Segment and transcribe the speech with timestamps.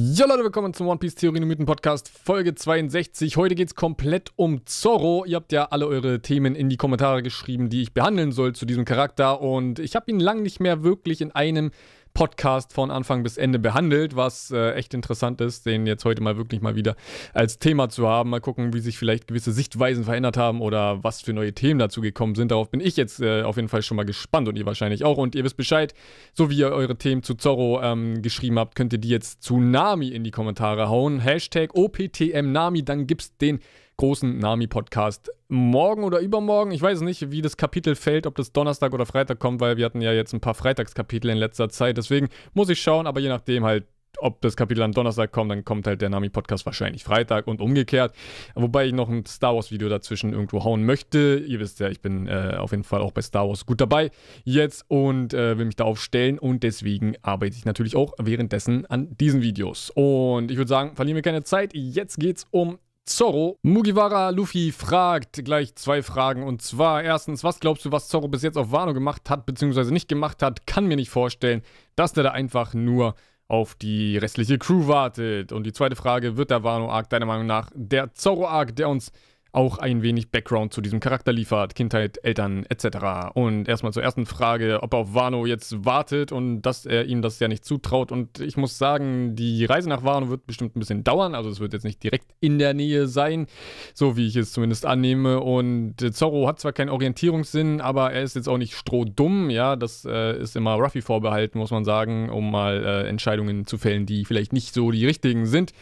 [0.00, 3.36] Ja Leute, willkommen zum One Piece Theorien und Mythen Podcast Folge 62.
[3.36, 5.24] Heute geht es komplett um Zorro.
[5.24, 8.64] Ihr habt ja alle eure Themen in die Kommentare geschrieben, die ich behandeln soll zu
[8.64, 11.72] diesem Charakter und ich habe ihn lang nicht mehr wirklich in einem
[12.14, 16.36] Podcast von Anfang bis Ende behandelt, was äh, echt interessant ist, den jetzt heute mal
[16.36, 16.96] wirklich mal wieder
[17.32, 18.30] als Thema zu haben.
[18.30, 22.00] Mal gucken, wie sich vielleicht gewisse Sichtweisen verändert haben oder was für neue Themen dazu
[22.00, 22.50] gekommen sind.
[22.50, 25.18] Darauf bin ich jetzt äh, auf jeden Fall schon mal gespannt und ihr wahrscheinlich auch.
[25.18, 25.94] Und ihr wisst Bescheid,
[26.32, 29.60] so wie ihr eure Themen zu Zorro ähm, geschrieben habt, könnt ihr die jetzt zu
[29.60, 31.20] Nami in die Kommentare hauen.
[31.20, 33.60] Hashtag OPTMNami, dann gibt's den
[33.98, 36.70] großen Nami-Podcast morgen oder übermorgen.
[36.70, 39.84] Ich weiß nicht, wie das Kapitel fällt, ob das Donnerstag oder Freitag kommt, weil wir
[39.84, 41.96] hatten ja jetzt ein paar Freitagskapitel in letzter Zeit.
[41.96, 43.86] Deswegen muss ich schauen, aber je nachdem halt,
[44.18, 48.14] ob das Kapitel am Donnerstag kommt, dann kommt halt der Nami-Podcast wahrscheinlich Freitag und umgekehrt.
[48.54, 51.42] Wobei ich noch ein Star Wars-Video dazwischen irgendwo hauen möchte.
[51.44, 54.10] Ihr wisst ja, ich bin äh, auf jeden Fall auch bei Star Wars gut dabei
[54.44, 59.16] jetzt und äh, will mich da aufstellen und deswegen arbeite ich natürlich auch währenddessen an
[59.16, 59.90] diesen Videos.
[59.90, 61.72] Und ich würde sagen, verlieren wir keine Zeit.
[61.74, 63.58] Jetzt geht's um Zorro.
[63.62, 66.42] Mugiwara Luffy fragt gleich zwei Fragen.
[66.42, 69.92] Und zwar erstens, was glaubst du, was Zorro bis jetzt auf Wano gemacht hat, beziehungsweise
[69.92, 70.66] nicht gemacht hat?
[70.66, 71.62] Kann mir nicht vorstellen,
[71.96, 73.14] dass der da einfach nur
[73.48, 75.52] auf die restliche Crew wartet.
[75.52, 79.10] Und die zweite Frage, wird der Wano-Arc deiner Meinung nach der Zorro-Arc, der uns
[79.52, 83.30] auch ein wenig Background zu diesem Charakter liefert, Kindheit, Eltern etc.
[83.34, 87.22] Und erstmal zur ersten Frage, ob er auf Wano jetzt wartet und dass er ihm
[87.22, 88.12] das ja nicht zutraut.
[88.12, 91.34] Und ich muss sagen, die Reise nach Wano wird bestimmt ein bisschen dauern.
[91.34, 93.46] Also es wird jetzt nicht direkt in der Nähe sein,
[93.94, 95.40] so wie ich es zumindest annehme.
[95.40, 99.48] Und Zorro hat zwar keinen Orientierungssinn, aber er ist jetzt auch nicht strohdumm.
[99.48, 103.78] Ja, das äh, ist immer Ruffy vorbehalten, muss man sagen, um mal äh, Entscheidungen zu
[103.78, 105.72] fällen, die vielleicht nicht so die richtigen sind.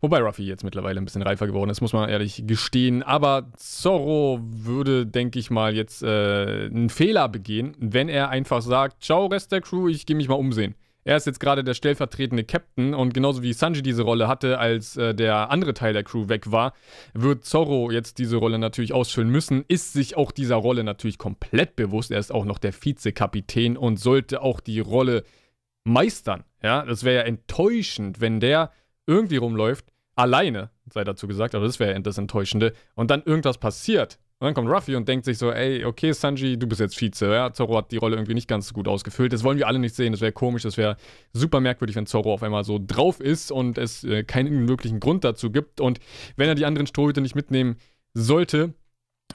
[0.00, 3.02] Wobei Ruffy jetzt mittlerweile ein bisschen reifer geworden ist, muss man ehrlich gestehen.
[3.14, 9.04] Aber Zorro würde, denke ich mal, jetzt äh, einen Fehler begehen, wenn er einfach sagt,
[9.04, 10.74] ciao Rest der Crew, ich gehe mich mal umsehen.
[11.04, 14.96] Er ist jetzt gerade der stellvertretende Captain und genauso wie Sanji diese Rolle hatte, als
[14.96, 16.72] äh, der andere Teil der Crew weg war,
[17.12, 21.76] wird Zorro jetzt diese Rolle natürlich ausfüllen müssen, ist sich auch dieser Rolle natürlich komplett
[21.76, 22.10] bewusst.
[22.10, 25.22] Er ist auch noch der Vizekapitän und sollte auch die Rolle
[25.84, 26.42] meistern.
[26.64, 28.72] Ja, das wäre ja enttäuschend, wenn der
[29.06, 32.72] irgendwie rumläuft alleine, sei dazu gesagt, aber das wäre das Enttäuschende.
[32.94, 34.18] Und dann irgendwas passiert.
[34.40, 37.32] Und dann kommt Ruffy und denkt sich so, ey, okay, Sanji, du bist jetzt Vize.
[37.32, 39.32] Ja, Zorro hat die Rolle irgendwie nicht ganz gut ausgefüllt.
[39.32, 40.12] Das wollen wir alle nicht sehen.
[40.12, 40.62] Das wäre komisch.
[40.62, 40.96] Das wäre
[41.32, 45.24] super merkwürdig, wenn Zorro auf einmal so drauf ist und es äh, keinen wirklichen Grund
[45.24, 45.80] dazu gibt.
[45.80, 46.00] Und
[46.36, 47.76] wenn er die anderen Strohhüte nicht mitnehmen
[48.12, 48.74] sollte,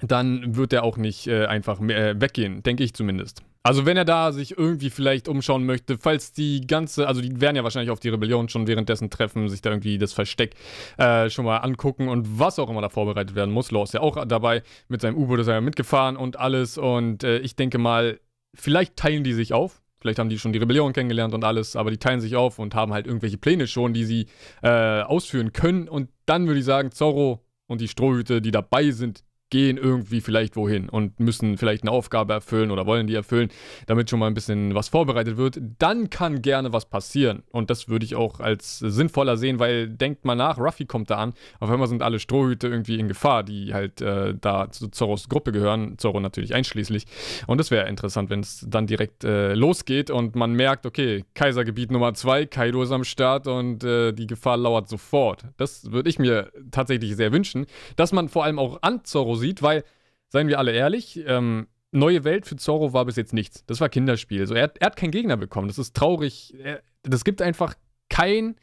[0.02, 3.42] dann wird er auch nicht äh, einfach äh, weggehen, denke ich zumindest.
[3.62, 7.58] Also wenn er da sich irgendwie vielleicht umschauen möchte, falls die ganze, also die werden
[7.58, 10.56] ja wahrscheinlich auf die Rebellion schon währenddessen treffen, sich da irgendwie das Versteck
[10.98, 13.72] äh, schon mal angucken und was auch immer da vorbereitet werden muss.
[13.72, 17.24] Law ist ja auch dabei, mit seinem U-Boot ist er ja mitgefahren und alles und
[17.24, 18.22] äh, ich denke mal,
[18.56, 19.82] vielleicht teilen die sich auf.
[20.00, 22.74] Vielleicht haben die schon die Rebellion kennengelernt und alles, aber die teilen sich auf und
[22.74, 24.28] haben halt irgendwelche Pläne schon, die sie
[24.64, 25.90] äh, ausführen können.
[25.90, 30.56] Und dann würde ich sagen, Zorro und die Strohhüte, die dabei sind, gehen irgendwie vielleicht
[30.56, 33.50] wohin und müssen vielleicht eine Aufgabe erfüllen oder wollen die erfüllen,
[33.88, 37.44] damit schon mal ein bisschen was vorbereitet wird, dann kann gerne was passieren.
[37.52, 41.18] Und das würde ich auch als sinnvoller sehen, weil denkt mal nach, Ruffy kommt da
[41.18, 45.30] an, auf einmal sind alle Strohhüte irgendwie in Gefahr, die halt äh, da zu Zorros
[45.30, 47.06] Gruppe gehören, Zorro natürlich einschließlich.
[47.48, 51.92] Und das wäre interessant, wenn es dann direkt äh, losgeht und man merkt, okay, Kaisergebiet
[51.92, 55.46] Nummer 2, Kaido ist am Start und äh, die Gefahr lauert sofort.
[55.58, 57.66] Das würde ich mir tatsächlich sehr wünschen,
[57.96, 59.84] dass man vor allem auch an Zorro sieht, weil,
[60.30, 63.66] seien wir alle ehrlich, ähm, neue Welt für Zorro war bis jetzt nichts.
[63.66, 64.46] Das war Kinderspiel.
[64.46, 65.68] So, er, er hat keinen Gegner bekommen.
[65.68, 66.56] Das ist traurig.
[67.04, 67.74] Das gibt einfach
[68.10, 68.56] keinen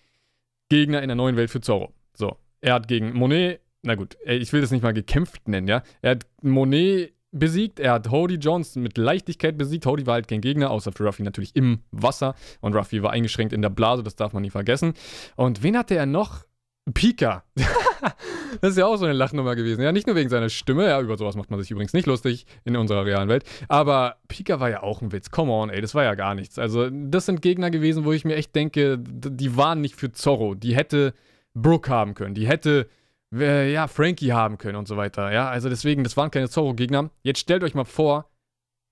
[0.69, 1.93] Gegner in der neuen Welt für Zorro.
[2.15, 5.83] So, er hat gegen Monet, na gut, ich will das nicht mal gekämpft nennen, ja.
[6.03, 9.87] Er hat Monet besiegt, er hat Hody Jones mit Leichtigkeit besiegt.
[9.87, 12.35] Hody war halt kein Gegner, außer für Ruffy natürlich im Wasser.
[12.61, 14.95] Und Ruffy war eingeschränkt in der Blase, das darf man nie vergessen.
[15.37, 16.46] Und wen hatte er noch?
[16.95, 17.45] Pika.
[18.61, 19.83] das ist ja auch so eine Lachnummer gewesen.
[19.83, 20.87] Ja, nicht nur wegen seiner Stimme.
[20.87, 23.45] Ja, über sowas macht man sich übrigens nicht lustig in unserer realen Welt.
[23.69, 25.31] Aber Pika war ja auch ein Witz.
[25.31, 26.59] Come on, ey, das war ja gar nichts.
[26.59, 30.55] Also, das sind Gegner gewesen, wo ich mir echt denke, die waren nicht für Zorro.
[30.55, 31.13] Die hätte
[31.55, 32.35] Brooke haben können.
[32.35, 32.89] Die hätte,
[33.35, 35.33] äh, ja, Frankie haben können und so weiter.
[35.33, 37.11] Ja, also deswegen, das waren keine Zorro-Gegner.
[37.23, 38.31] Jetzt stellt euch mal vor,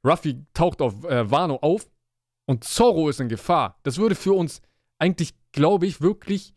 [0.05, 1.89] Ruffy taucht auf äh, Wano auf
[2.47, 3.79] und Zorro ist in Gefahr.
[3.85, 4.63] Das würde für uns
[4.99, 6.55] eigentlich, glaube ich, wirklich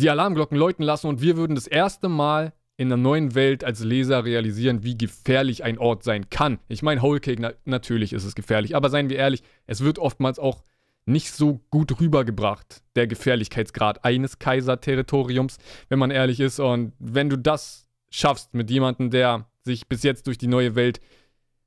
[0.00, 3.84] die Alarmglocken läuten lassen und wir würden das erste Mal in der neuen Welt als
[3.84, 6.58] Leser realisieren, wie gefährlich ein Ort sein kann.
[6.68, 9.98] Ich meine, Whole Cake, na natürlich ist es gefährlich, aber seien wir ehrlich, es wird
[9.98, 10.62] oftmals auch
[11.04, 15.58] nicht so gut rübergebracht, der Gefährlichkeitsgrad eines Kaiserterritoriums,
[15.88, 16.60] wenn man ehrlich ist.
[16.60, 21.00] Und wenn du das schaffst mit jemandem, der sich bis jetzt durch die neue Welt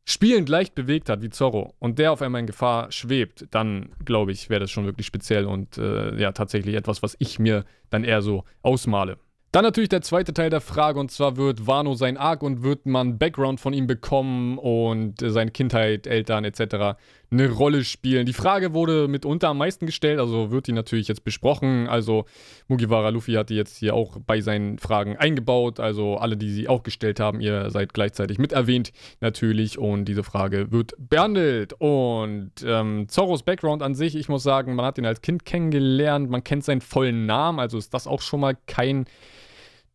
[0.06, 4.32] spielend leicht bewegt hat wie Zorro und der auf einmal in Gefahr schwebt, dann glaube
[4.32, 8.04] ich, wäre das schon wirklich speziell und äh, ja, tatsächlich etwas, was ich mir dann
[8.04, 9.18] eher so ausmale.
[9.54, 12.88] Dann natürlich der zweite Teil der Frage und zwar wird Wano sein Arc und wird
[12.88, 16.98] man Background von ihm bekommen und äh, seine Kindheit, Eltern etc.
[17.34, 18.26] eine Rolle spielen.
[18.26, 21.88] Die Frage wurde mitunter am meisten gestellt, also wird die natürlich jetzt besprochen.
[21.88, 22.26] Also
[22.68, 25.80] Mugiwara Luffy hat die jetzt hier auch bei seinen Fragen eingebaut.
[25.80, 30.24] Also alle, die sie auch gestellt haben, ihr seid gleichzeitig mit erwähnt natürlich und diese
[30.24, 31.74] Frage wird behandelt.
[31.80, 36.30] Und ähm, Zorros Background an sich, ich muss sagen, man hat ihn als Kind kennengelernt,
[36.30, 39.06] man kennt seinen vollen Namen, also ist das auch schon mal kein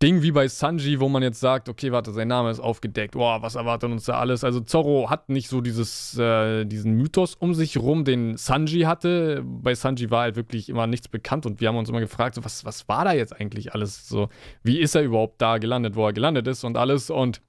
[0.00, 3.42] Ding wie bei Sanji, wo man jetzt sagt, okay, warte, sein Name ist aufgedeckt, boah,
[3.42, 4.44] was erwartet uns da alles?
[4.44, 9.42] Also Zorro hat nicht so dieses, äh, diesen Mythos um sich rum, den Sanji hatte.
[9.44, 12.44] Bei Sanji war halt wirklich immer nichts bekannt und wir haben uns immer gefragt, so,
[12.44, 14.08] was, was war da jetzt eigentlich alles?
[14.08, 14.28] So,
[14.62, 17.10] wie ist er überhaupt da gelandet, wo er gelandet ist und alles?
[17.10, 17.42] Und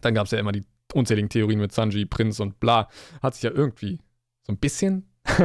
[0.00, 2.88] dann gab es ja immer die unzähligen Theorien mit Sanji, Prinz und bla.
[3.22, 3.98] Hat sich ja irgendwie
[4.46, 5.10] so ein bisschen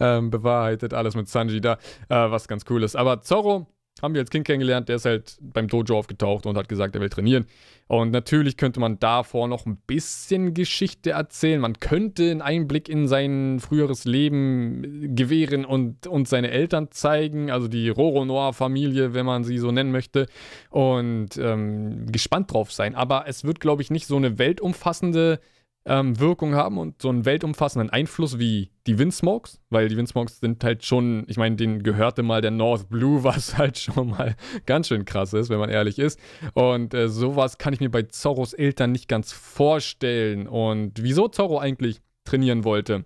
[0.00, 1.72] ähm, bewahrheitet, alles mit Sanji da,
[2.08, 2.94] äh, was ganz cool ist.
[2.94, 3.66] Aber Zorro
[4.02, 7.00] haben wir als Kind kennengelernt, der ist halt beim Dojo aufgetaucht und hat gesagt, er
[7.00, 7.46] will trainieren.
[7.88, 11.60] Und natürlich könnte man davor noch ein bisschen Geschichte erzählen.
[11.60, 17.68] Man könnte einen Einblick in sein früheres Leben gewähren und uns seine Eltern zeigen, also
[17.68, 20.26] die Roronoa-Familie, wenn man sie so nennen möchte.
[20.68, 22.94] Und ähm, gespannt drauf sein.
[22.96, 25.40] Aber es wird, glaube ich, nicht so eine weltumfassende
[25.86, 30.62] ähm, Wirkung haben und so einen weltumfassenden Einfluss wie die Windsmokes, weil die Windsmokes sind
[30.64, 34.34] halt schon, ich meine, denen gehörte mal der North Blue, was halt schon mal
[34.66, 36.18] ganz schön krass ist, wenn man ehrlich ist.
[36.54, 40.48] Und äh, sowas kann ich mir bei Zorros Eltern nicht ganz vorstellen.
[40.48, 43.04] Und wieso Zorro eigentlich trainieren wollte.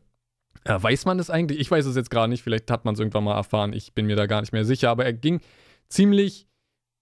[0.64, 1.60] Äh, weiß man es eigentlich?
[1.60, 4.06] Ich weiß es jetzt gerade nicht, vielleicht hat man es irgendwann mal erfahren, ich bin
[4.06, 5.40] mir da gar nicht mehr sicher, aber er ging
[5.88, 6.48] ziemlich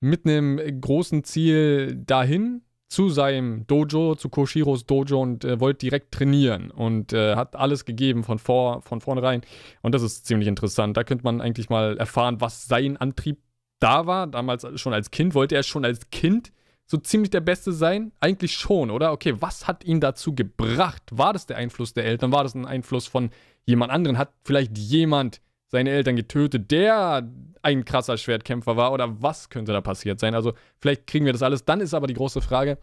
[0.00, 6.12] mit einem großen Ziel dahin, zu seinem Dojo, zu Koshiros Dojo und äh, wollte direkt
[6.12, 9.42] trainieren und äh, hat alles gegeben von, vor, von vornherein.
[9.82, 10.96] Und das ist ziemlich interessant.
[10.96, 13.38] Da könnte man eigentlich mal erfahren, was sein Antrieb
[13.78, 14.26] da war.
[14.26, 15.34] Damals schon als Kind.
[15.34, 16.50] Wollte er schon als Kind
[16.86, 18.12] so ziemlich der Beste sein?
[18.20, 19.12] Eigentlich schon, oder?
[19.12, 21.02] Okay, was hat ihn dazu gebracht?
[21.10, 22.32] War das der Einfluss der Eltern?
[22.32, 23.30] War das ein Einfluss von
[23.66, 24.16] jemand anderen?
[24.16, 27.28] Hat vielleicht jemand seine Eltern getötet, der
[27.62, 30.34] ein krasser Schwertkämpfer war oder was könnte da passiert sein?
[30.34, 31.64] Also vielleicht kriegen wir das alles.
[31.64, 32.78] Dann ist aber die große Frage,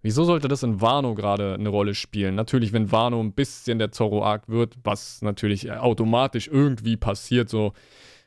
[0.00, 2.34] wieso sollte das in Wano gerade eine Rolle spielen?
[2.34, 7.74] Natürlich, wenn Wano ein bisschen der Zorro-Arc wird, was natürlich automatisch irgendwie passiert, so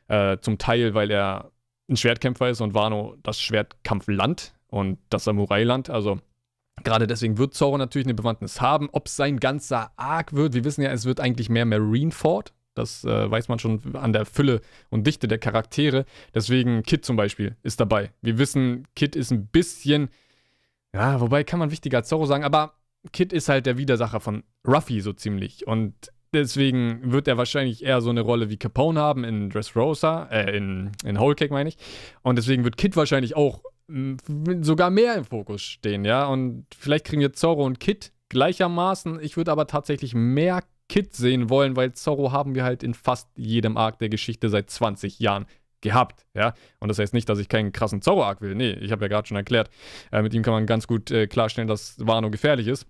[0.08, 1.50] äh, zum Teil, weil er
[1.88, 6.20] ein Schwertkämpfer ist und Wano das Schwertkampfland und das Samurai-Land, also
[6.84, 8.88] Gerade deswegen wird Zorro natürlich eine Bewandtnis haben.
[8.92, 12.52] Ob sein ganzer Arc wird, wir wissen ja, es wird eigentlich mehr Marineford.
[12.76, 16.04] Das äh, weiß man schon an der Fülle und Dichte der Charaktere.
[16.34, 18.12] Deswegen Kit zum Beispiel ist dabei.
[18.22, 20.08] Wir wissen, Kit ist ein bisschen,
[20.94, 22.74] ja, wobei kann man wichtiger als Zorro sagen, aber
[23.12, 25.66] Kit ist halt der Widersacher von Ruffy so ziemlich.
[25.66, 25.94] Und
[26.32, 30.92] deswegen wird er wahrscheinlich eher so eine Rolle wie Capone haben in Dressrosa, äh, in,
[31.04, 31.78] in Whole Cake meine ich.
[32.22, 33.62] Und deswegen wird Kit wahrscheinlich auch
[34.62, 36.26] sogar mehr im Fokus stehen, ja.
[36.26, 39.20] Und vielleicht kriegen wir Zorro und Kit gleichermaßen.
[39.20, 43.28] Ich würde aber tatsächlich mehr Kid sehen wollen, weil Zorro haben wir halt in fast
[43.36, 45.46] jedem Arc der Geschichte seit 20 Jahren
[45.80, 46.54] gehabt, ja.
[46.80, 48.54] Und das heißt nicht, dass ich keinen krassen Zorro-Arc will.
[48.54, 49.70] Nee, ich habe ja gerade schon erklärt,
[50.10, 52.86] äh, mit ihm kann man ganz gut äh, klarstellen, dass Wano gefährlich ist.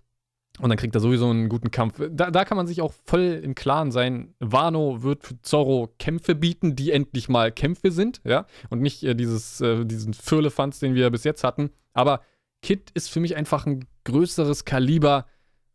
[0.58, 2.00] Und dann kriegt er sowieso einen guten Kampf.
[2.10, 4.34] Da, da, kann man sich auch voll im Klaren sein.
[4.40, 8.46] Wano wird für Zorro Kämpfe bieten, die endlich mal Kämpfe sind, ja.
[8.70, 11.70] Und nicht äh, dieses, äh, diesen Firlefanz, den wir bis jetzt hatten.
[11.92, 12.23] Aber
[12.62, 15.26] Kid ist für mich einfach ein größeres Kaliber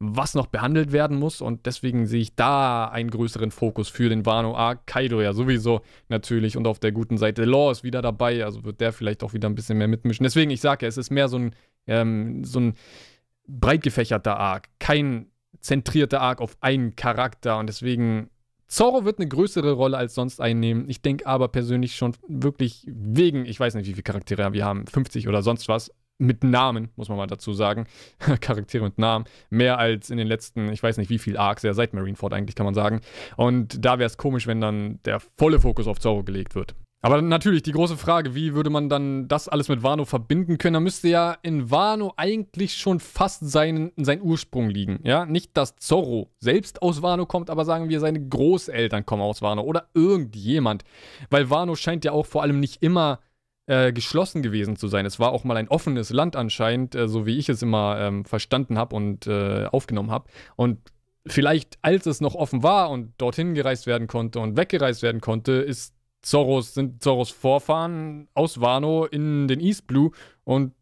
[0.03, 1.41] was noch behandelt werden muss.
[1.41, 4.88] Und deswegen sehe ich da einen größeren Fokus für den Wano Arc.
[4.88, 6.58] Kaido ja sowieso natürlich.
[6.58, 8.43] Und auf der guten Seite Law ist wieder dabei.
[8.43, 10.24] Also wird der vielleicht auch wieder ein bisschen mehr mitmischen.
[10.24, 11.55] Deswegen, ich sage ja, es ist mehr so ein,
[11.86, 12.74] ähm, so ein
[13.48, 14.70] breit gefächerter Arc.
[14.79, 15.27] Kein
[15.60, 17.60] zentrierter Arc auf einen Charakter.
[17.60, 18.31] Und deswegen
[18.67, 20.89] Zorro wird eine größere Rolle als sonst einnehmen.
[20.89, 24.88] Ich denke aber persönlich schon wirklich wegen, ich weiß nicht, wie viele Charaktere wir haben,
[24.88, 27.87] 50 oder sonst was, mit Namen, muss man mal dazu sagen.
[28.41, 29.25] Charaktere mit Namen.
[29.49, 32.55] Mehr als in den letzten, ich weiß nicht wie viel Arcs, ja seit Marineford eigentlich,
[32.55, 33.01] kann man sagen.
[33.35, 36.75] Und da wäre es komisch, wenn dann der volle Fokus auf Zorro gelegt wird.
[37.03, 40.75] Aber natürlich die große Frage, wie würde man dann das alles mit Wano verbinden können?
[40.75, 44.99] Da müsste ja in Wano eigentlich schon fast sein, sein Ursprung liegen.
[45.03, 49.41] Ja, nicht, dass Zorro selbst aus Wano kommt, aber sagen wir, seine Großeltern kommen aus
[49.41, 50.83] Wano oder irgendjemand.
[51.31, 53.19] Weil Wano scheint ja auch vor allem nicht immer
[53.71, 55.05] äh, geschlossen gewesen zu sein.
[55.05, 58.25] Es war auch mal ein offenes Land anscheinend, äh, so wie ich es immer ähm,
[58.25, 60.29] verstanden habe und äh, aufgenommen habe.
[60.57, 60.91] Und
[61.25, 65.53] vielleicht, als es noch offen war und dorthin gereist werden konnte und weggereist werden konnte,
[65.53, 70.11] ist Zorros, sind Zorros Vorfahren aus Wano in den East Blue
[70.43, 70.73] und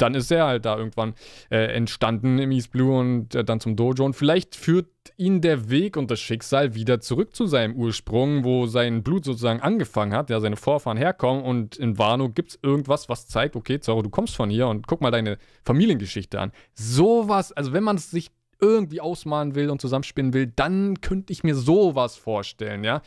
[0.00, 1.14] dann ist er halt da irgendwann
[1.50, 4.04] äh, entstanden im East Blue und äh, dann zum Dojo.
[4.04, 8.66] Und vielleicht führt ihn der Weg und das Schicksal wieder zurück zu seinem Ursprung, wo
[8.66, 11.42] sein Blut sozusagen angefangen hat, ja, seine Vorfahren herkommen.
[11.44, 14.86] Und in Wano gibt es irgendwas, was zeigt, okay, Zorro, du kommst von hier und
[14.86, 16.52] guck mal deine Familiengeschichte an.
[16.74, 18.30] Sowas, also wenn man es sich
[18.60, 23.02] irgendwie ausmalen will und zusammenspinnen will, dann könnte ich mir sowas vorstellen, ja.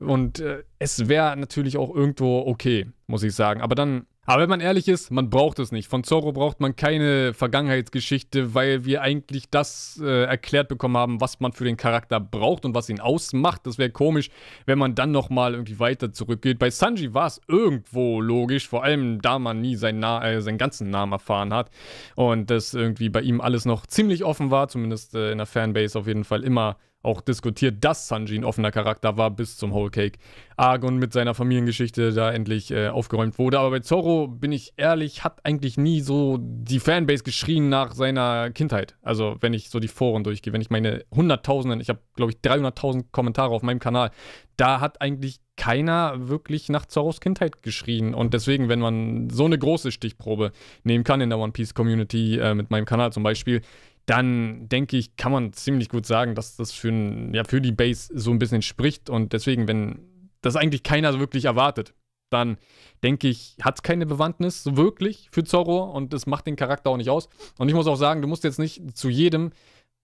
[0.00, 3.60] Und äh, es wäre natürlich auch irgendwo okay, muss ich sagen.
[3.60, 5.88] Aber dann aber wenn man ehrlich ist, man braucht es nicht.
[5.88, 11.40] Von Zorro braucht man keine Vergangenheitsgeschichte, weil wir eigentlich das äh, erklärt bekommen haben, was
[11.40, 13.66] man für den Charakter braucht und was ihn ausmacht.
[13.66, 14.30] Das wäre komisch,
[14.66, 16.58] wenn man dann nochmal irgendwie weiter zurückgeht.
[16.58, 20.58] Bei Sanji war es irgendwo logisch, vor allem da man nie seinen, Na äh, seinen
[20.58, 21.70] ganzen Namen erfahren hat
[22.16, 25.98] und das irgendwie bei ihm alles noch ziemlich offen war, zumindest äh, in der Fanbase
[25.98, 29.90] auf jeden Fall immer auch diskutiert, dass Sanji ein offener Charakter war bis zum Whole
[29.90, 30.18] Cake.
[30.56, 33.58] Argon mit seiner Familiengeschichte da endlich äh, aufgeräumt wurde.
[33.58, 38.50] Aber bei Zorro, bin ich ehrlich, hat eigentlich nie so die Fanbase geschrien nach seiner
[38.50, 38.96] Kindheit.
[39.02, 42.38] Also wenn ich so die Foren durchgehe, wenn ich meine Hunderttausenden, ich habe glaube ich
[42.38, 44.10] 300.000 Kommentare auf meinem Kanal,
[44.56, 48.14] da hat eigentlich keiner wirklich nach Zorros Kindheit geschrien.
[48.14, 50.52] Und deswegen, wenn man so eine große Stichprobe
[50.84, 53.62] nehmen kann in der One Piece Community, äh, mit meinem Kanal zum Beispiel,
[54.06, 56.92] dann denke ich, kann man ziemlich gut sagen, dass das für,
[57.32, 59.10] ja, für die Base so ein bisschen spricht.
[59.10, 61.92] Und deswegen, wenn das eigentlich keiner wirklich erwartet,
[62.30, 62.56] dann
[63.02, 66.90] denke ich, hat es keine Bewandtnis so wirklich für Zorro und das macht den Charakter
[66.90, 67.28] auch nicht aus.
[67.58, 69.50] Und ich muss auch sagen, du musst jetzt nicht zu jedem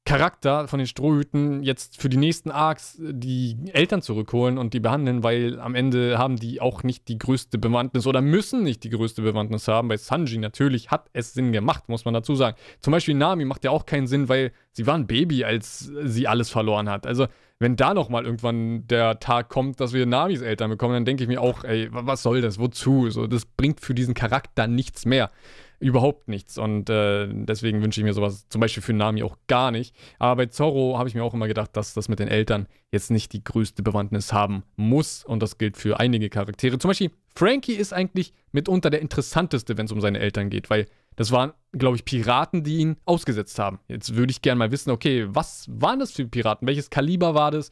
[0.04, 5.22] Charakter von den Strohhüten jetzt für die nächsten Arcs die Eltern zurückholen und die behandeln,
[5.22, 9.22] weil am Ende haben die auch nicht die größte Bewandtnis oder müssen nicht die größte
[9.22, 9.86] Bewandtnis haben.
[9.86, 12.56] Bei Sanji natürlich hat es Sinn gemacht, muss man dazu sagen.
[12.80, 16.26] Zum Beispiel Nami macht ja auch keinen Sinn, weil sie war ein Baby, als sie
[16.26, 17.06] alles verloren hat.
[17.06, 17.28] Also
[17.60, 21.28] wenn da nochmal irgendwann der Tag kommt, dass wir Namis Eltern bekommen, dann denke ich
[21.28, 22.58] mir auch, ey, was soll das?
[22.58, 23.08] Wozu?
[23.10, 25.30] So, das bringt für diesen Charakter nichts mehr
[25.82, 26.58] überhaupt nichts.
[26.58, 29.94] Und äh, deswegen wünsche ich mir sowas zum Beispiel für Nami auch gar nicht.
[30.18, 33.10] Aber bei Zorro habe ich mir auch immer gedacht, dass das mit den Eltern jetzt
[33.10, 35.24] nicht die größte Bewandtnis haben muss.
[35.24, 36.78] Und das gilt für einige Charaktere.
[36.78, 40.86] Zum Beispiel Frankie ist eigentlich mitunter der interessanteste, wenn es um seine Eltern geht, weil
[41.16, 43.78] das waren, glaube ich, Piraten, die ihn ausgesetzt haben.
[43.88, 46.66] Jetzt würde ich gerne mal wissen, okay, was waren das für Piraten?
[46.66, 47.70] Welches Kaliber war das?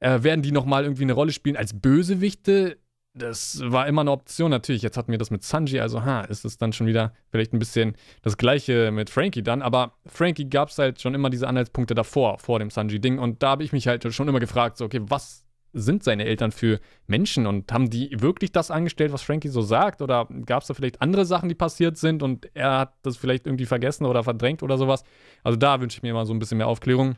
[0.00, 2.78] Äh, werden die nochmal irgendwie eine Rolle spielen als Bösewichte?
[3.14, 4.82] Das war immer eine Option natürlich.
[4.82, 7.58] Jetzt hatten wir das mit Sanji, also ha, ist es dann schon wieder vielleicht ein
[7.58, 9.62] bisschen das gleiche mit Frankie dann.
[9.62, 13.18] Aber Frankie gab es halt schon immer diese Anhaltspunkte davor, vor dem Sanji-Ding.
[13.18, 16.52] Und da habe ich mich halt schon immer gefragt, so, okay, was sind seine Eltern
[16.52, 20.02] für Menschen und haben die wirklich das angestellt, was Frankie so sagt?
[20.02, 23.46] Oder gab es da vielleicht andere Sachen, die passiert sind und er hat das vielleicht
[23.46, 25.04] irgendwie vergessen oder verdrängt oder sowas?
[25.42, 27.16] Also da wünsche ich mir mal so ein bisschen mehr Aufklärung.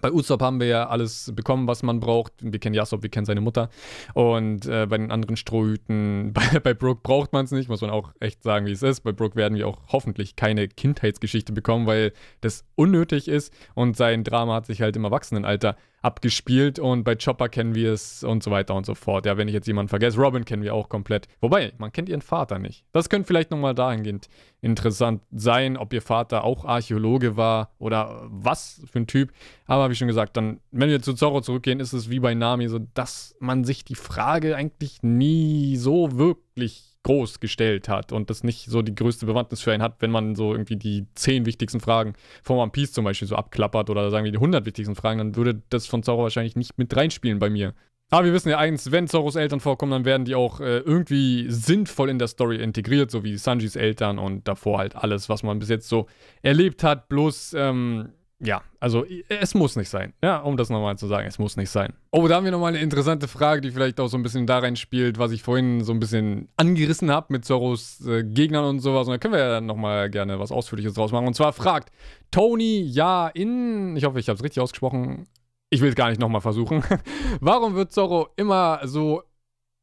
[0.00, 2.32] Bei Usopp haben wir ja alles bekommen, was man braucht.
[2.40, 3.70] Wir kennen Yasop, wir kennen seine Mutter.
[4.14, 7.90] Und äh, bei den anderen Strohhüten, bei, bei Brooke braucht man es nicht, muss man
[7.90, 9.00] auch echt sagen, wie es ist.
[9.00, 13.52] Bei Brooke werden wir auch hoffentlich keine Kindheitsgeschichte bekommen, weil das unnötig ist.
[13.74, 18.22] Und sein Drama hat sich halt im Erwachsenenalter abgespielt und bei Chopper kennen wir es
[18.22, 19.26] und so weiter und so fort.
[19.26, 21.26] Ja, wenn ich jetzt jemanden vergesse, Robin kennen wir auch komplett.
[21.40, 22.84] Wobei, man kennt ihren Vater nicht.
[22.92, 24.28] Das könnte vielleicht nochmal dahingehend
[24.60, 29.32] interessant sein, ob ihr Vater auch Archäologe war oder was für ein Typ.
[29.66, 32.68] Aber wie schon gesagt, dann, wenn wir zu Zorro zurückgehen, ist es wie bei Nami
[32.68, 38.42] so, dass man sich die Frage eigentlich nie so wirklich groß gestellt hat und das
[38.42, 41.78] nicht so die größte Bewandtnis für einen hat, wenn man so irgendwie die zehn wichtigsten
[41.78, 45.18] Fragen von One Piece zum Beispiel so abklappert oder sagen wir die 100 wichtigsten Fragen,
[45.18, 47.74] dann würde das von Zorro wahrscheinlich nicht mit reinspielen bei mir.
[48.10, 51.46] Aber wir wissen ja eins, wenn Zorros Eltern vorkommen, dann werden die auch äh, irgendwie
[51.48, 55.60] sinnvoll in der Story integriert, so wie Sanjis Eltern und davor halt alles, was man
[55.60, 56.06] bis jetzt so
[56.42, 57.08] erlebt hat.
[57.08, 60.12] Bloß, ähm, ja, also es muss nicht sein.
[60.22, 61.94] Ja, um das nochmal zu sagen, es muss nicht sein.
[62.10, 64.58] Oh, da haben wir nochmal eine interessante Frage, die vielleicht auch so ein bisschen da
[64.58, 69.06] reinspielt, was ich vorhin so ein bisschen angerissen habe mit Zorros äh, Gegnern und sowas.
[69.06, 71.26] Und da können wir ja nochmal gerne was Ausführliches draus machen.
[71.26, 71.90] Und zwar fragt
[72.30, 75.26] Tony Ja in, ich hoffe, ich habe es richtig ausgesprochen.
[75.70, 76.84] Ich will es gar nicht nochmal versuchen.
[77.40, 79.22] Warum wird Zorro immer so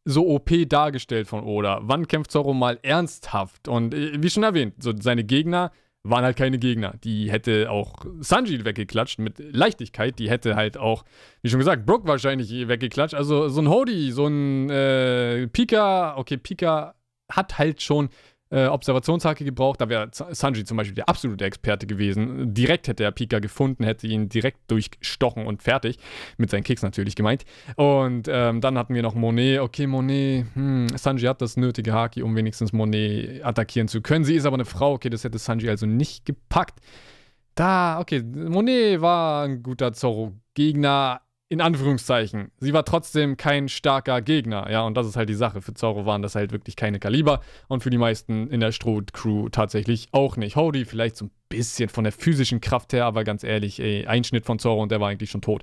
[0.06, 1.80] so OP dargestellt von Oda?
[1.84, 3.68] Wann kämpft Zorro mal ernsthaft?
[3.68, 5.72] Und äh, wie schon erwähnt, so seine Gegner
[6.04, 6.96] waren halt keine Gegner.
[7.04, 10.20] Die hätte auch Sanji weggeklatscht mit Leichtigkeit.
[10.20, 11.06] Die hätte halt auch,
[11.42, 13.16] wie schon gesagt, Brook wahrscheinlich weggeklatscht.
[13.16, 16.96] Also so ein Hody, so ein äh, Pika, okay, Pika
[17.32, 18.10] hat halt schon
[18.54, 19.82] äh, Observationshacke gebraucht.
[19.82, 22.54] Da wäre Sanji zum Beispiel der absolute Experte gewesen.
[22.54, 25.98] Direkt hätte er Pika gefunden, hätte ihn direkt durchstochen und fertig.
[26.38, 27.46] Mit seinen Kicks natürlich gemeint.
[27.76, 29.60] Und ähm, dann hatten wir noch Monet.
[29.60, 34.24] Okay, Monet, hm, Sanji hat das nötige Haki, um wenigstens Monet attackieren zu können.
[34.24, 34.94] Sie ist aber eine Frau.
[34.94, 36.80] Okay, das hätte Sanji also nicht gepackt.
[37.56, 41.22] Da, okay, Monet war ein guter Zorro-Gegner
[41.54, 45.62] in Anführungszeichen, sie war trotzdem kein starker Gegner, ja, und das ist halt die Sache.
[45.62, 49.50] Für Zoro waren das halt wirklich keine Kaliber und für die meisten in der Stroh-Crew
[49.50, 50.56] tatsächlich auch nicht.
[50.56, 54.46] Hody vielleicht so ein bisschen von der physischen Kraft her, aber ganz ehrlich, ey, Einschnitt
[54.46, 55.62] von Zoro und der war eigentlich schon tot.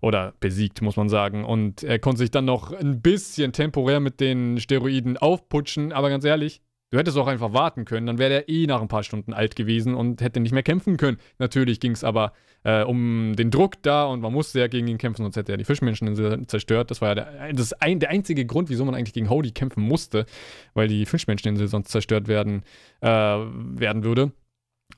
[0.00, 1.44] Oder besiegt, muss man sagen.
[1.44, 6.24] Und er konnte sich dann noch ein bisschen temporär mit den Steroiden aufputschen, aber ganz
[6.24, 9.32] ehrlich, Du hättest auch einfach warten können, dann wäre der eh nach ein paar Stunden
[9.32, 11.16] alt gewesen und hätte nicht mehr kämpfen können.
[11.38, 12.34] Natürlich ging es aber
[12.64, 15.56] äh, um den Druck da und man musste ja gegen ihn kämpfen, sonst hätte er
[15.56, 16.90] die Fischmenscheninsel zerstört.
[16.90, 19.82] Das war ja der, das ein, der einzige Grund, wieso man eigentlich gegen Hody kämpfen
[19.82, 20.26] musste,
[20.74, 22.62] weil die Fischmenscheninsel sonst zerstört werden,
[23.00, 24.32] äh, werden würde.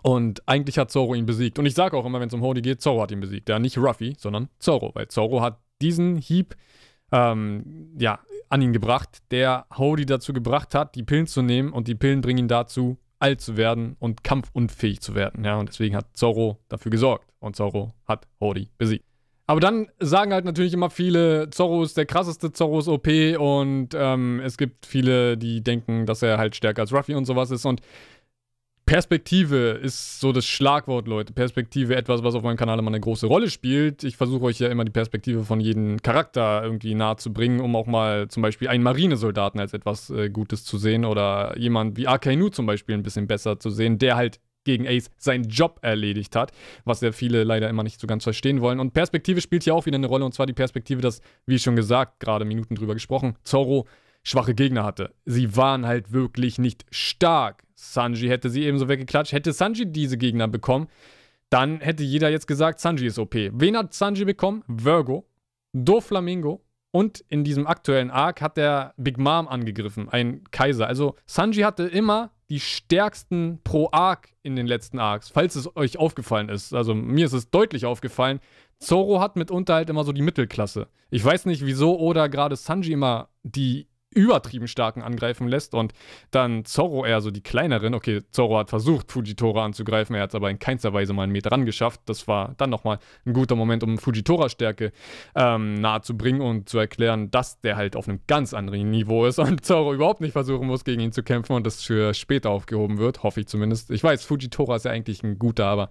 [0.02, 1.60] Und eigentlich hat Zoro ihn besiegt.
[1.60, 3.48] Und ich sage auch immer, wenn es um Hody geht, Zoro hat ihn besiegt.
[3.48, 6.56] Ja, nicht Ruffy, sondern Zoro, weil Zoro hat diesen Hieb
[7.12, 8.18] ähm, ja,
[8.54, 12.20] an ihn gebracht, der Hody dazu gebracht hat, die Pillen zu nehmen und die Pillen
[12.20, 15.44] bringen ihn dazu, alt zu werden und kampfunfähig zu werden.
[15.44, 19.04] Ja, und deswegen hat Zorro dafür gesorgt und Zorro hat Hody besiegt.
[19.49, 23.08] Aber dann sagen halt natürlich immer viele, Zorro ist der krasseste, Zorro ist OP
[23.38, 27.50] und ähm, es gibt viele, die denken, dass er halt stärker als Ruffy und sowas
[27.50, 27.80] ist und
[28.86, 31.32] Perspektive ist so das Schlagwort, Leute.
[31.32, 34.04] Perspektive, etwas, was auf meinem Kanal immer eine große Rolle spielt.
[34.04, 37.76] Ich versuche euch ja immer die Perspektive von jedem Charakter irgendwie nahe zu bringen, um
[37.76, 42.06] auch mal zum Beispiel einen Marinesoldaten als etwas äh, Gutes zu sehen oder jemand wie
[42.06, 46.36] Akainu zum Beispiel ein bisschen besser zu sehen, der halt gegen Ace seinen Job erledigt
[46.36, 46.52] hat,
[46.84, 48.80] was ja viele leider immer nicht so ganz verstehen wollen.
[48.80, 51.76] Und Perspektive spielt hier auch wieder eine Rolle, und zwar die Perspektive, dass, wie schon
[51.76, 53.86] gesagt, gerade Minuten drüber gesprochen, Zorro
[54.22, 55.14] schwache Gegner hatte.
[55.26, 57.63] Sie waren halt wirklich nicht stark.
[57.75, 59.33] Sanji hätte sie ebenso weggeklatscht.
[59.33, 60.88] Hätte Sanji diese Gegner bekommen,
[61.50, 63.35] dann hätte jeder jetzt gesagt, Sanji ist OP.
[63.35, 64.64] Wen hat Sanji bekommen?
[64.66, 65.26] Virgo,
[65.73, 70.87] Doflamingo und in diesem aktuellen Arc hat der Big Mom angegriffen, ein Kaiser.
[70.87, 75.97] Also Sanji hatte immer die stärksten pro Arc in den letzten Arcs, falls es euch
[75.97, 76.75] aufgefallen ist.
[76.75, 78.40] Also mir ist es deutlich aufgefallen.
[78.78, 80.88] Zoro hat mitunter halt immer so die Mittelklasse.
[81.11, 85.92] Ich weiß nicht, wieso oder gerade Sanji immer die übertrieben starken angreifen lässt und
[86.30, 87.94] dann Zorro eher so die kleineren.
[87.94, 91.33] Okay, Zorro hat versucht, Fujitora anzugreifen, er hat es aber in keinster Weise mal einen
[91.33, 92.00] Meter ran geschafft.
[92.06, 94.92] Das war dann nochmal ein guter Moment, um Fujitora-Stärke
[95.35, 99.26] ähm, nahe zu bringen und zu erklären, dass der halt auf einem ganz anderen Niveau
[99.26, 102.50] ist und Zorro überhaupt nicht versuchen muss, gegen ihn zu kämpfen und das für später
[102.50, 103.90] aufgehoben wird, hoffe ich zumindest.
[103.90, 105.91] Ich weiß, Fujitora ist ja eigentlich ein guter, aber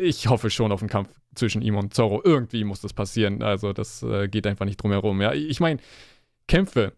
[0.00, 2.22] ich hoffe schon auf einen Kampf zwischen ihm und Zorro.
[2.24, 3.42] Irgendwie muss das passieren.
[3.42, 5.20] Also, das äh, geht einfach nicht drum herum.
[5.20, 5.80] Ja, ich meine,
[6.48, 6.94] Kämpfe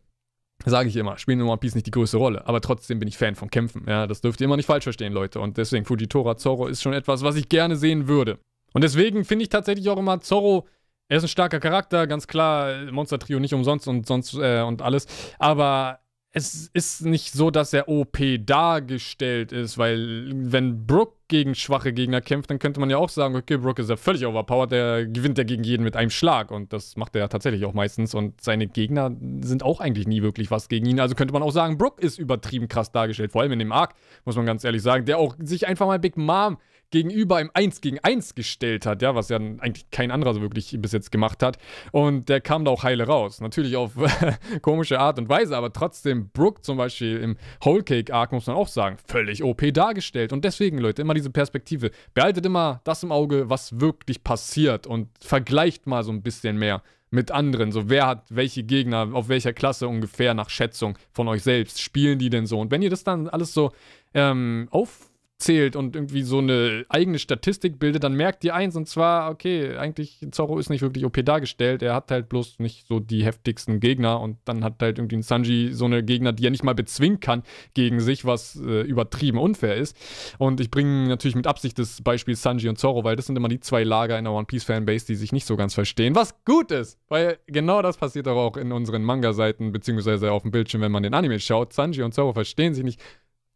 [0.65, 2.47] sage ich immer, spielen in One Piece nicht die größte Rolle.
[2.47, 3.85] Aber trotzdem bin ich Fan von Kämpfen.
[3.87, 5.41] Ja, das dürft ihr immer nicht falsch verstehen, Leute.
[5.41, 8.39] Und deswegen Fujitora Zorro ist schon etwas, was ich gerne sehen würde.
[8.73, 10.67] Und deswegen finde ich tatsächlich auch immer Zorro,
[11.09, 14.81] er ist ein starker Charakter, ganz klar, Monster Trio nicht umsonst und sonst äh, und
[14.81, 15.07] alles.
[15.39, 15.99] Aber
[16.35, 22.23] es ist nicht so, dass er OP dargestellt ist, weil wenn Brook gegen schwache Gegner
[22.23, 25.37] kämpft, dann könnte man ja auch sagen, okay, Brook ist ja völlig overpowered, der gewinnt
[25.37, 28.41] ja gegen jeden mit einem Schlag und das macht er ja tatsächlich auch meistens und
[28.41, 31.77] seine Gegner sind auch eigentlich nie wirklich was gegen ihn, also könnte man auch sagen,
[31.77, 35.05] Brook ist übertrieben krass dargestellt, vor allem in dem Arc, muss man ganz ehrlich sagen,
[35.05, 36.57] der auch sich einfach mal Big Mom
[36.93, 40.77] gegenüber im 1 gegen 1 gestellt hat, ja, was ja eigentlich kein anderer so wirklich
[40.79, 41.59] bis jetzt gemacht hat.
[41.91, 43.41] Und der kam da auch heile raus.
[43.41, 43.93] Natürlich auf
[44.63, 48.57] komische Art und Weise, aber trotzdem, Brooke zum Beispiel im Whole Cake Arc, muss man
[48.57, 50.33] auch sagen, völlig OP dargestellt.
[50.33, 51.91] Und deswegen, Leute, immer diese Perspektive.
[52.15, 56.83] Behaltet immer das im Auge, was wirklich passiert und vergleicht mal so ein bisschen mehr
[57.11, 57.73] mit anderen.
[57.73, 62.19] So, wer hat welche Gegner, auf welcher Klasse ungefähr nach Schätzung von euch selbst spielen
[62.19, 62.61] die denn so?
[62.61, 63.73] Und wenn ihr das dann alles so
[64.15, 65.12] ähm, auf
[65.43, 69.77] zählt und irgendwie so eine eigene Statistik bildet, dann merkt ihr eins und zwar, okay,
[69.77, 73.81] eigentlich Zorro ist nicht wirklich OP dargestellt, er hat halt bloß nicht so die heftigsten
[73.81, 76.75] Gegner und dann hat halt irgendwie ein Sanji so eine Gegner, die er nicht mal
[76.75, 77.43] bezwingen kann
[77.75, 79.97] gegen sich, was äh, übertrieben unfair ist.
[80.39, 83.49] Und ich bringe natürlich mit Absicht das Beispiel Sanji und Zorro, weil das sind immer
[83.49, 86.45] die zwei Lager in der One Piece Fanbase, die sich nicht so ganz verstehen, was
[86.45, 90.93] gut ist, weil genau das passiert auch in unseren Manga-Seiten, beziehungsweise auf dem Bildschirm, wenn
[90.93, 91.73] man den Anime schaut.
[91.73, 93.01] Sanji und Zorro verstehen sich nicht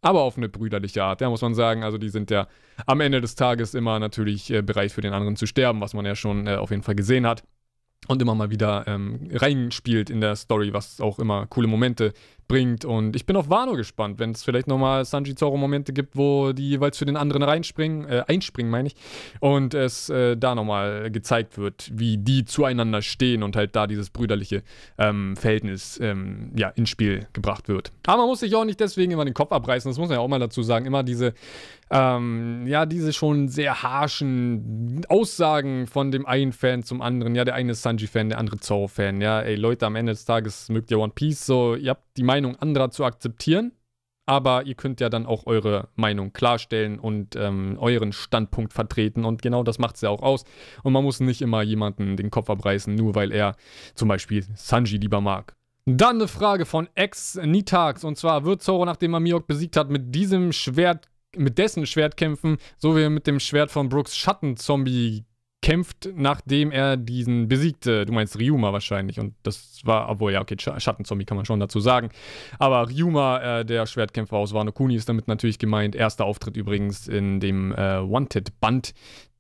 [0.03, 1.83] aber auf eine brüderliche Art, ja, muss man sagen.
[1.83, 2.47] Also die sind ja
[2.87, 6.07] am Ende des Tages immer natürlich äh, bereit für den anderen zu sterben, was man
[6.07, 7.43] ja schon äh, auf jeden Fall gesehen hat.
[8.09, 12.13] Und immer mal wieder ähm, reinspielt in der Story, was auch immer coole Momente
[12.49, 12.85] bringt.
[12.85, 16.69] Und ich bin auf Wano gespannt, wenn es vielleicht nochmal Sanji Zoro-Momente gibt, wo die
[16.69, 18.97] jeweils für den anderen reinspringen, äh, einspringen, meine ich.
[19.41, 24.11] Und es äh, da nochmal gezeigt wird, wie die zueinander stehen und halt da dieses
[24.11, 24.63] brüderliche
[24.99, 27.93] ähm, Verhältnis ähm, ja, ins Spiel gebracht wird.
[28.07, 30.23] Aber man muss sich auch nicht deswegen immer den Kopf abreißen, das muss man ja
[30.23, 30.87] auch mal dazu sagen.
[30.87, 31.35] Immer diese,
[31.91, 37.35] ähm, ja, diese schon sehr harschen Aussagen von dem einen Fan zum anderen.
[37.35, 39.21] Ja, der eine ist Sanji-Fan, der andere Zoro-Fan.
[39.21, 42.23] Ja, ey, Leute, am Ende des Tages mögt ihr One Piece so, ihr habt die
[42.23, 43.73] Meinung anderer zu akzeptieren,
[44.27, 49.41] aber ihr könnt ja dann auch eure Meinung klarstellen und ähm, euren Standpunkt vertreten und
[49.41, 50.45] genau das macht es ja auch aus.
[50.83, 53.57] Und man muss nicht immer jemanden den Kopf abreißen, nur weil er
[53.95, 55.55] zum Beispiel Sanji lieber mag.
[55.85, 59.89] Dann eine Frage von Ex Nitax und zwar wird Zoro, nachdem er Mihawk besiegt hat,
[59.89, 64.17] mit diesem Schwert, mit dessen Schwert kämpfen, so wie er mit dem Schwert von Brooks
[64.17, 65.25] Schattenzombie
[65.67, 68.07] kämpft, nachdem er diesen besiegte.
[68.07, 69.19] Du meinst Ryuma wahrscheinlich.
[69.19, 72.11] Und das war, obwohl, ja, okay, Schattenzombie kann man schon dazu sagen.
[72.61, 75.97] Aber Ryuma, äh, der Schwertkämpfer aus Wano Kuni, ist damit natürlich gemeint.
[75.97, 78.95] Erster Auftritt übrigens in dem äh, Wanted-Band.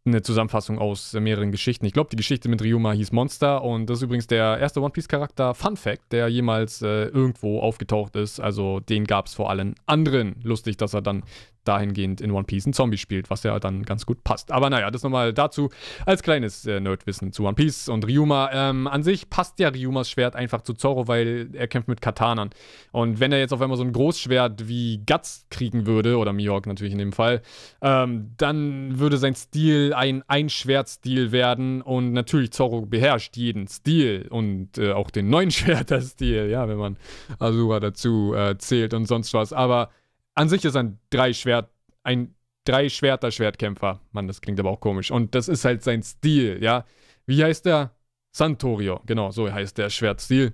[0.04, 1.86] Eine Zusammenfassung aus äh, mehreren Geschichten.
[1.86, 4.90] Ich glaube, die Geschichte mit Ryuma hieß Monster und das ist übrigens der erste One
[4.90, 8.40] Piece-Charakter, Fun Fact, der jemals äh, irgendwo aufgetaucht ist.
[8.40, 10.34] Also den gab es vor allen anderen.
[10.42, 11.22] Lustig, dass er dann
[11.66, 14.52] dahingehend in One Piece ein Zombie spielt, was ja dann ganz gut passt.
[14.52, 15.70] Aber naja, das nochmal dazu
[16.04, 18.50] als kleines äh, Nerdwissen zu One Piece und Ryuma.
[18.52, 22.50] Ähm, an sich passt ja Ryumas Schwert einfach zu Zoro, weil er kämpft mit Katanern.
[22.92, 26.66] Und wenn er jetzt auf einmal so ein Großschwert wie Guts kriegen würde, oder Mihawk
[26.66, 27.42] natürlich in dem Fall,
[27.82, 34.78] ähm, dann würde sein Stil ein Einschwertstil werden und natürlich Zoro beherrscht jeden Stil und
[34.78, 36.96] äh, auch den neuen Schwerter-Stil, ja, wenn man
[37.38, 39.52] Asura dazu äh, zählt und sonst was.
[39.52, 39.90] Aber
[40.36, 41.70] an sich ist ein Drei-Schwert,
[42.04, 44.00] ein Drei-Schwerter-Schwertkämpfer.
[44.12, 45.10] Mann, das klingt aber auch komisch.
[45.10, 46.84] Und das ist halt sein Stil, ja.
[47.26, 47.96] Wie heißt der?
[48.36, 50.52] Santorio, genau, so heißt der Schwertstil.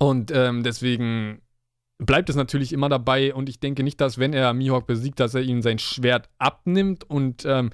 [0.00, 1.42] Und ähm, deswegen
[1.98, 5.34] bleibt es natürlich immer dabei und ich denke nicht, dass wenn er Mihawk besiegt, dass
[5.34, 7.70] er ihm sein Schwert abnimmt und ähm,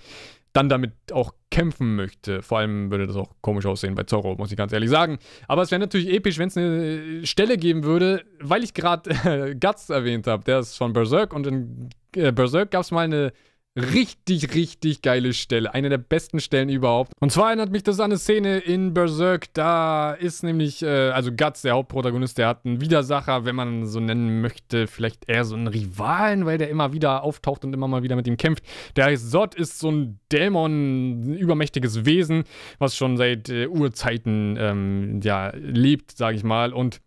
[0.53, 2.43] dann damit auch kämpfen möchte.
[2.43, 5.19] Vor allem würde das auch komisch aussehen bei Zorro, muss ich ganz ehrlich sagen.
[5.49, 9.55] Aber es wäre natürlich episch, wenn es eine Stelle geben würde, weil ich gerade äh,
[9.61, 10.45] Guts erwähnt habe.
[10.45, 13.33] Der ist von Berserk und in äh, Berserk gab es mal eine
[13.77, 15.73] richtig, richtig geile Stelle.
[15.73, 17.13] Eine der besten Stellen überhaupt.
[17.21, 19.53] Und zwar erinnert mich das an eine Szene in Berserk.
[19.55, 24.01] Da ist nämlich, äh, also Guts, der Hauptprotagonist, der hat einen Widersacher, wenn man so
[24.01, 28.03] nennen möchte, vielleicht eher so einen Rivalen, weil der immer wieder auftaucht und immer mal
[28.03, 28.65] wieder mit ihm kämpft.
[28.97, 32.45] Der heißt Zod, ist so ein Dämon, ein übermächtiges Wesen,
[32.79, 36.73] was schon seit äh, Urzeiten ähm, ja, lebt, sage ich mal.
[36.73, 37.01] Und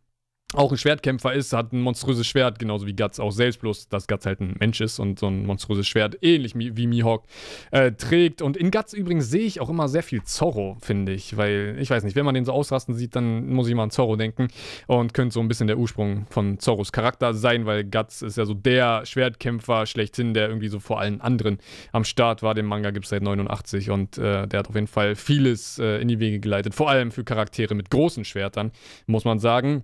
[0.56, 4.08] auch ein Schwertkämpfer ist, hat ein monströses Schwert, genauso wie Guts auch selbst, bloß dass
[4.08, 7.24] Guts halt ein Mensch ist und so ein monströses Schwert, ähnlich wie Mihawk,
[7.72, 8.42] äh, trägt.
[8.42, 11.90] Und in Guts übrigens sehe ich auch immer sehr viel Zorro, finde ich, weil, ich
[11.90, 14.48] weiß nicht, wenn man den so ausrasten sieht, dann muss ich immer an Zorro denken
[14.88, 18.46] und könnte so ein bisschen der Ursprung von Zorros Charakter sein, weil Guts ist ja
[18.46, 21.58] so der Schwertkämpfer schlechthin, der irgendwie so vor allen anderen
[21.92, 22.54] am Start war.
[22.54, 26.02] Den Manga gibt es seit 89 und äh, der hat auf jeden Fall vieles äh,
[26.02, 28.72] in die Wege geleitet, vor allem für Charaktere mit großen Schwertern,
[29.08, 29.84] muss man sagen.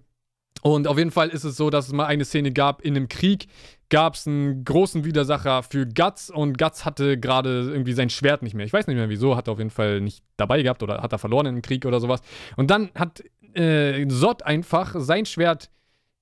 [0.62, 3.08] Und auf jeden Fall ist es so, dass es mal eine Szene gab in einem
[3.08, 3.48] Krieg,
[3.90, 8.54] gab es einen großen Widersacher für Guts und Guts hatte gerade irgendwie sein Schwert nicht
[8.54, 8.66] mehr.
[8.66, 11.12] Ich weiß nicht mehr wieso, hat er auf jeden Fall nicht dabei gehabt oder hat
[11.12, 12.22] er verloren im Krieg oder sowas.
[12.56, 13.24] Und dann hat
[13.56, 15.70] äh, Sod einfach sein Schwert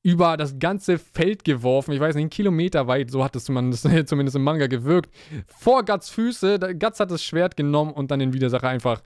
[0.04, 1.92] über das ganze Feld geworfen.
[1.92, 5.14] Ich weiß nicht, einen Kilometer weit, so hat es zumindest, zumindest im Manga gewirkt.
[5.48, 6.60] Vor Guts Füße.
[6.80, 9.02] Guts hat das Schwert genommen und dann den Widersacher einfach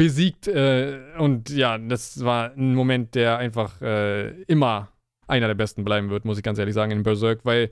[0.00, 0.48] besiegt.
[0.48, 4.88] Äh, und ja, das war ein Moment, der einfach äh, immer
[5.26, 7.68] einer der besten bleiben wird, muss ich ganz ehrlich sagen, in Berserk, weil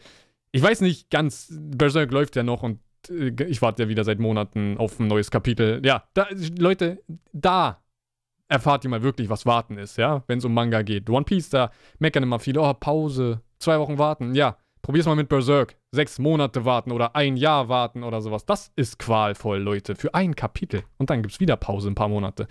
[0.52, 4.18] ich weiß nicht ganz, Berserk läuft ja noch und äh, ich warte ja wieder seit
[4.18, 5.80] Monaten auf ein neues Kapitel.
[5.84, 6.26] Ja, da,
[6.58, 7.82] Leute, da
[8.48, 11.08] erfahrt ihr mal wirklich, was warten ist, ja, wenn es um Manga geht.
[11.08, 14.58] One Piece, da meckern immer viele, oh, Pause, zwei Wochen warten, ja.
[14.82, 15.76] Probier's mal mit Berserk.
[15.90, 18.44] Sechs Monate warten oder ein Jahr warten oder sowas.
[18.44, 19.94] Das ist qualvoll, Leute.
[19.96, 20.82] Für ein Kapitel.
[20.98, 22.46] Und dann gibt's wieder Pause, ein paar Monate.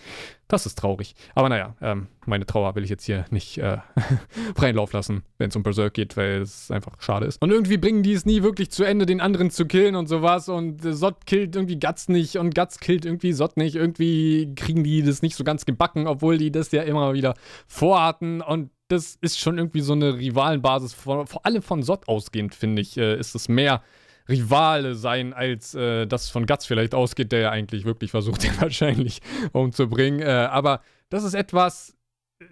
[0.47, 1.13] Das ist traurig.
[1.35, 3.77] Aber naja, ähm, meine Trauer will ich jetzt hier nicht äh,
[4.55, 7.39] freien Lauf lassen, wenn es um Berserk geht, weil es einfach schade ist.
[7.39, 10.49] Und irgendwie bringen die es nie wirklich zu Ende, den anderen zu killen und sowas.
[10.49, 13.75] Und äh, Sot killt irgendwie Guts nicht und Guts killt irgendwie Sot nicht.
[13.75, 17.35] Irgendwie kriegen die das nicht so ganz gebacken, obwohl die das ja immer wieder
[17.67, 18.41] vorhatten.
[18.41, 22.81] Und das ist schon irgendwie so eine Rivalenbasis, vor, vor allem von Sot ausgehend, finde
[22.81, 23.81] ich, äh, ist es mehr
[24.29, 28.59] Rivale sein, als äh, das von Guts vielleicht ausgeht, der ja eigentlich wirklich versucht, ihn
[28.59, 29.21] wahrscheinlich
[29.53, 30.19] umzubringen.
[30.19, 31.97] Äh, aber das ist etwas,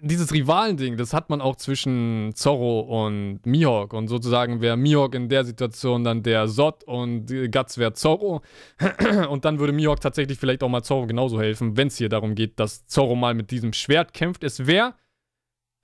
[0.00, 3.92] dieses Rivalending, das hat man auch zwischen Zorro und Mihawk.
[3.92, 8.42] Und sozusagen wäre Mihawk in der Situation dann der Sot und Guts wäre Zorro.
[9.30, 12.34] Und dann würde Mihawk tatsächlich vielleicht auch mal Zorro genauso helfen, wenn es hier darum
[12.34, 14.42] geht, dass Zorro mal mit diesem Schwert kämpft.
[14.42, 14.94] Es wäre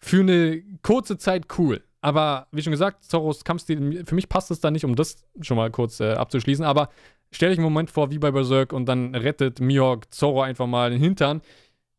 [0.03, 1.83] für eine kurze Zeit cool.
[2.01, 5.57] Aber wie schon gesagt, Zorros Kampfstil, für mich passt es da nicht, um das schon
[5.57, 6.65] mal kurz äh, abzuschließen.
[6.65, 6.88] Aber
[7.31, 10.91] stell dich einen Moment vor, wie bei Berserk, und dann rettet Mihawk Zorro einfach mal
[10.91, 11.43] den Hintern.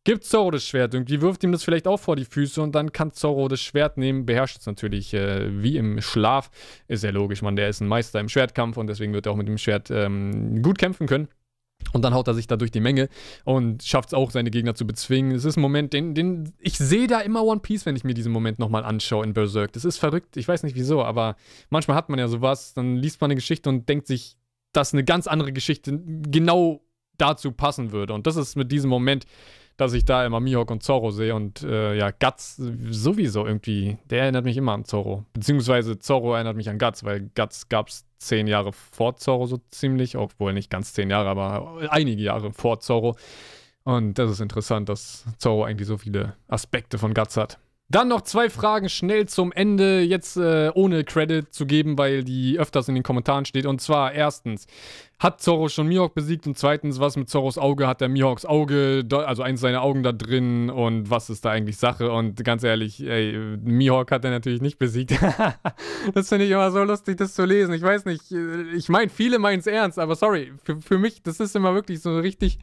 [0.06, 2.92] Gibt Zorro das Schwert irgendwie, wirft ihm das vielleicht auch vor die Füße und dann
[2.92, 6.50] kann Zorro das Schwert nehmen, beherrscht es natürlich äh, wie im Schlaf.
[6.88, 9.36] Ist ja logisch, man, der ist ein Meister im Schwertkampf und deswegen wird er auch
[9.36, 11.28] mit dem Schwert ähm, gut kämpfen können.
[11.92, 13.08] Und dann haut er sich da durch die Menge
[13.44, 15.32] und schafft es auch, seine Gegner zu bezwingen.
[15.32, 18.14] Es ist ein Moment, den, den ich sehe da immer One Piece, wenn ich mir
[18.14, 19.72] diesen Moment nochmal anschaue in Berserk.
[19.72, 21.36] Das ist verrückt, ich weiß nicht wieso, aber
[21.70, 24.36] manchmal hat man ja sowas, dann liest man eine Geschichte und denkt sich,
[24.72, 26.80] dass eine ganz andere Geschichte genau
[27.16, 28.12] dazu passen würde.
[28.12, 29.24] Und das ist mit diesem Moment,
[29.76, 34.22] dass ich da immer Mihawk und Zorro sehe und äh, ja, Guts sowieso irgendwie, der
[34.22, 35.24] erinnert mich immer an Zorro.
[35.32, 39.58] Beziehungsweise Zorro erinnert mich an Guts, weil Guts gab es zehn Jahre vor Zorro so
[39.70, 43.16] ziemlich, obwohl nicht ganz zehn Jahre, aber einige Jahre vor Zorro.
[43.84, 47.58] Und das ist interessant, dass Zorro eigentlich so viele Aspekte von Guts hat.
[47.94, 52.58] Dann noch zwei Fragen schnell zum Ende, jetzt äh, ohne Credit zu geben, weil die
[52.58, 53.66] öfters in den Kommentaren steht.
[53.66, 54.66] Und zwar erstens,
[55.20, 56.44] hat Zorro schon Mihawk besiegt?
[56.48, 57.86] Und zweitens, was mit Zorros Auge?
[57.86, 60.70] Hat der Mihawks Auge, also eins seiner Augen da drin?
[60.70, 62.10] Und was ist da eigentlich Sache?
[62.10, 65.12] Und ganz ehrlich, ey, Mihawk hat er natürlich nicht besiegt.
[66.14, 67.74] das finde ich immer so lustig, das zu lesen.
[67.74, 71.22] Ich weiß nicht, äh, ich meine, viele meinen es ernst, aber sorry, für, für mich,
[71.22, 72.58] das ist immer wirklich so richtig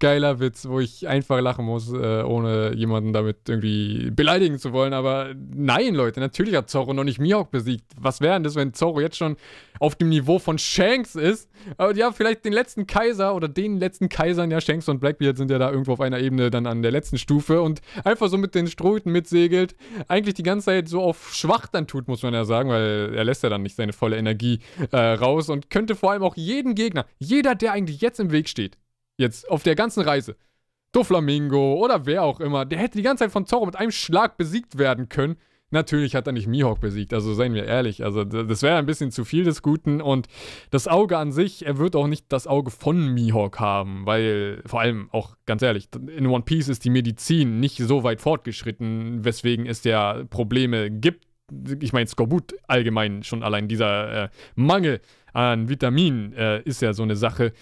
[0.00, 4.92] geiler Witz, wo ich einfach lachen muss, äh, ohne jemanden damit irgendwie beleidigen zu wollen.
[4.92, 7.84] Aber nein, Leute, natürlich hat Zorro noch nicht Mihawk besiegt.
[8.00, 9.36] Was wäre denn das, wenn Zorro jetzt schon
[9.78, 11.48] auf dem Niveau von Shanks ist?
[11.76, 15.50] Aber ja, vielleicht den letzten Kaiser oder den letzten Kaisern, ja, Shanks und Blackbeard sind
[15.50, 18.54] ja da irgendwo auf einer Ebene dann an der letzten Stufe und einfach so mit
[18.54, 19.76] den Strohhüten mitsegelt,
[20.08, 23.24] eigentlich die ganze Zeit so auf schwach dann tut, muss man ja sagen, weil er
[23.24, 24.60] lässt ja dann nicht seine volle Energie
[24.90, 28.48] äh, raus und könnte vor allem auch jeden Gegner, jeder, der eigentlich jetzt im Weg
[28.48, 28.78] steht,
[29.20, 30.36] jetzt auf der ganzen Reise,
[30.92, 34.36] Doflamingo oder wer auch immer, der hätte die ganze Zeit von Zorro mit einem Schlag
[34.36, 35.36] besiegt werden können.
[35.72, 38.02] Natürlich hat er nicht Mihawk besiegt, also seien wir ehrlich.
[38.02, 40.26] Also das wäre ein bisschen zu viel des Guten und
[40.72, 44.80] das Auge an sich, er wird auch nicht das Auge von Mihawk haben, weil vor
[44.80, 49.66] allem auch ganz ehrlich, in One Piece ist die Medizin nicht so weit fortgeschritten, weswegen
[49.66, 51.24] es ja Probleme gibt.
[51.80, 55.00] Ich meine, Skorbut allgemein schon allein dieser äh, Mangel
[55.32, 57.52] an Vitaminen äh, ist ja so eine Sache.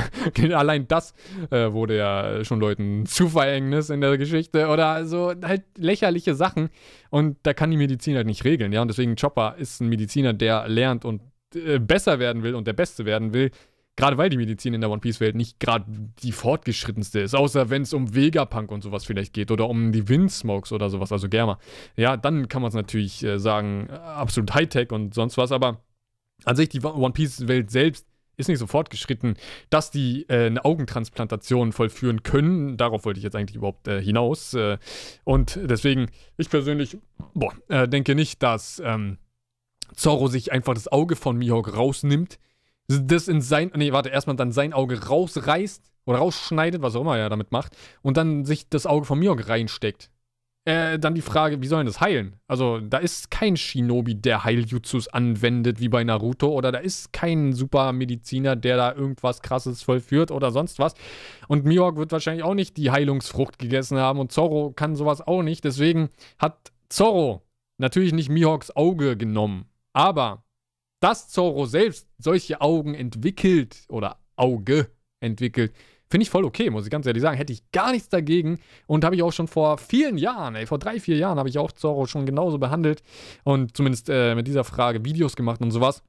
[0.54, 1.14] Allein das
[1.50, 6.70] äh, wurde ja schon Leuten zu Verhängnis in der Geschichte oder so halt lächerliche Sachen
[7.10, 8.82] und da kann die Medizin halt nicht regeln, ja.
[8.82, 11.20] Und deswegen Chopper ist ein Mediziner, der lernt und
[11.54, 13.50] äh, besser werden will und der Beste werden will.
[13.94, 15.84] Gerade weil die Medizin in der One Piece-Welt nicht gerade
[16.22, 20.08] die fortgeschrittenste ist, außer wenn es um Vegapunk und sowas vielleicht geht oder um die
[20.08, 21.58] Windsmokes oder sowas, also Germa.
[21.96, 25.82] Ja, dann kann man es natürlich äh, sagen, absolut Hightech und sonst was, aber
[26.44, 29.36] an sich die One Piece-Welt selbst ist nicht so fortgeschritten,
[29.70, 32.76] dass die äh, eine Augentransplantation vollführen können.
[32.76, 34.54] Darauf wollte ich jetzt eigentlich überhaupt äh, hinaus.
[34.54, 34.78] Äh,
[35.24, 36.96] und deswegen, ich persönlich
[37.34, 39.18] boah, äh, denke nicht, dass ähm,
[39.94, 42.38] Zorro sich einfach das Auge von Mihawk rausnimmt,
[42.88, 47.16] das in sein, nee, warte, erstmal dann sein Auge rausreißt oder rausschneidet, was auch immer
[47.16, 50.10] er damit macht, und dann sich das Auge von Mihawk reinsteckt.
[50.64, 52.36] Äh, dann die Frage, wie sollen das heilen?
[52.46, 57.52] Also, da ist kein Shinobi, der Heiljutsus anwendet, wie bei Naruto, oder da ist kein
[57.52, 60.94] Supermediziner, der da irgendwas krasses vollführt oder sonst was.
[61.48, 65.42] Und Mihawk wird wahrscheinlich auch nicht die Heilungsfrucht gegessen haben und Zorro kann sowas auch
[65.42, 65.64] nicht.
[65.64, 67.42] Deswegen hat Zorro
[67.78, 69.66] natürlich nicht Mihawks Auge genommen.
[69.92, 70.44] Aber
[71.00, 75.74] dass Zorro selbst solche Augen entwickelt oder Auge entwickelt,
[76.12, 77.38] Finde ich voll okay, muss ich ganz ehrlich sagen.
[77.38, 78.58] Hätte ich gar nichts dagegen.
[78.86, 81.56] Und habe ich auch schon vor vielen Jahren, ey, vor drei, vier Jahren habe ich
[81.56, 83.02] auch Zorro schon genauso behandelt.
[83.44, 86.02] Und zumindest äh, mit dieser Frage Videos gemacht und sowas.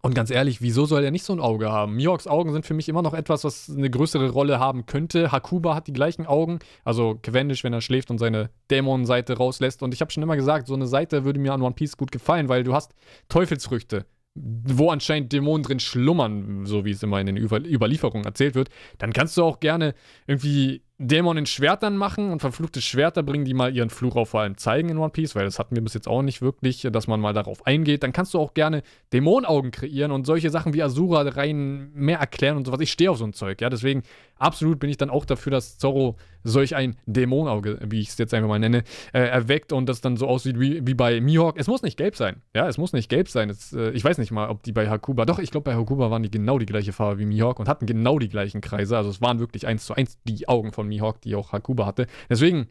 [0.00, 1.96] Und ganz ehrlich, wieso soll er nicht so ein Auge haben?
[1.96, 5.30] Mihawks Augen sind für mich immer noch etwas, was eine größere Rolle haben könnte.
[5.30, 6.60] Hakuba hat die gleichen Augen.
[6.82, 9.82] Also Cavendish, wenn er schläft und seine Dämonenseite rauslässt.
[9.82, 12.12] Und ich habe schon immer gesagt, so eine Seite würde mir an One Piece gut
[12.12, 12.94] gefallen, weil du hast
[13.28, 14.06] Teufelsfrüchte
[14.42, 18.68] wo anscheinend Dämonen drin schlummern, so wie es immer in den Über Überlieferungen erzählt wird,
[18.98, 19.94] dann kannst du auch gerne
[20.26, 24.56] irgendwie Dämonen Schwertern machen und verfluchte Schwerter bringen, die mal ihren Fluch auf vor allem
[24.56, 27.20] zeigen in One Piece, weil das hatten wir bis jetzt auch nicht wirklich, dass man
[27.20, 28.02] mal darauf eingeht.
[28.02, 28.82] Dann kannst du auch gerne
[29.12, 32.80] Dämonenaugen kreieren und solche Sachen wie Asura rein mehr erklären und sowas.
[32.80, 33.70] Ich stehe auf so ein Zeug, ja.
[33.70, 34.02] Deswegen
[34.38, 38.34] absolut bin ich dann auch dafür, dass Zorro solch ein Dämonenauge, wie ich es jetzt
[38.34, 38.82] einfach mal nenne,
[39.12, 41.58] äh, erweckt und das dann so aussieht wie, wie bei Mihawk.
[41.58, 42.66] Es muss nicht gelb sein, ja.
[42.68, 43.50] Es muss nicht gelb sein.
[43.50, 46.10] Es, äh, ich weiß nicht mal, ob die bei Hakuba, doch, ich glaube bei Hakuba
[46.10, 48.96] waren die genau die gleiche Farbe wie Mihawk und hatten genau die gleichen Kreise.
[48.96, 52.06] Also es waren wirklich eins zu eins die Augen von Mihawk, die auch Hakuba hatte.
[52.28, 52.68] Deswegen,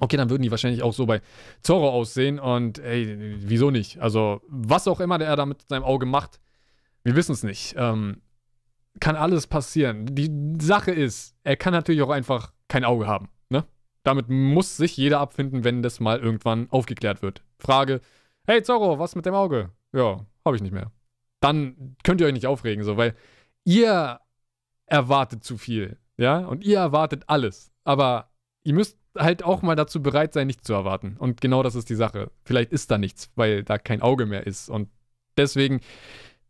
[0.00, 1.20] okay, dann würden die wahrscheinlich auch so bei
[1.62, 4.00] Zorro aussehen und ey, wieso nicht?
[4.00, 6.40] Also, was auch immer der da mit seinem Auge macht,
[7.04, 7.74] wir wissen es nicht.
[7.76, 8.22] Ähm,
[8.98, 10.06] kann alles passieren.
[10.06, 13.28] Die Sache ist, er kann natürlich auch einfach kein Auge haben.
[13.48, 13.64] Ne?
[14.02, 17.42] Damit muss sich jeder abfinden, wenn das mal irgendwann aufgeklärt wird.
[17.58, 18.00] Frage:
[18.46, 19.70] Hey Zorro, was mit dem Auge?
[19.92, 20.90] Ja, habe ich nicht mehr.
[21.40, 23.14] Dann könnt ihr euch nicht aufregen, so, weil
[23.64, 24.20] ihr
[24.86, 25.98] erwartet zu viel.
[26.20, 27.72] Ja, und ihr erwartet alles.
[27.82, 28.28] Aber
[28.62, 31.16] ihr müsst halt auch mal dazu bereit sein, nichts zu erwarten.
[31.18, 32.30] Und genau das ist die Sache.
[32.44, 34.68] Vielleicht ist da nichts, weil da kein Auge mehr ist.
[34.68, 34.90] Und
[35.38, 35.80] deswegen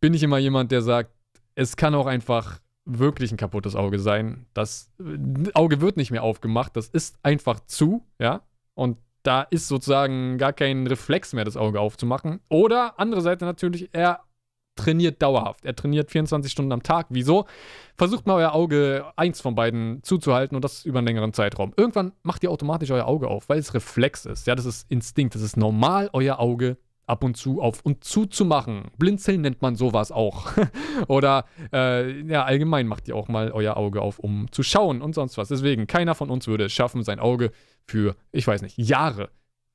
[0.00, 1.12] bin ich immer jemand, der sagt,
[1.54, 4.46] es kann auch einfach wirklich ein kaputtes Auge sein.
[4.54, 8.42] Das äh, Auge wird nicht mehr aufgemacht, das ist einfach zu, ja.
[8.74, 12.40] Und da ist sozusagen gar kein Reflex mehr, das Auge aufzumachen.
[12.48, 14.24] Oder andere Seite natürlich, er
[14.82, 15.64] trainiert dauerhaft.
[15.64, 17.06] Er trainiert 24 Stunden am Tag.
[17.10, 17.46] Wieso?
[17.96, 21.72] Versucht mal euer Auge eins von beiden zuzuhalten und das über einen längeren Zeitraum.
[21.76, 24.46] Irgendwann macht ihr automatisch euer Auge auf, weil es Reflex ist.
[24.46, 25.34] Ja, das ist Instinkt.
[25.34, 26.76] Das ist normal, euer Auge
[27.10, 28.90] ab und zu auf und zu zu machen.
[28.96, 30.52] Blinzeln nennt man sowas auch.
[31.08, 35.14] Oder äh, ja, allgemein macht ihr auch mal euer Auge auf, um zu schauen und
[35.14, 35.48] sonst was.
[35.48, 37.50] Deswegen, keiner von uns würde es schaffen, sein Auge
[37.84, 39.30] für, ich weiß nicht, Jahre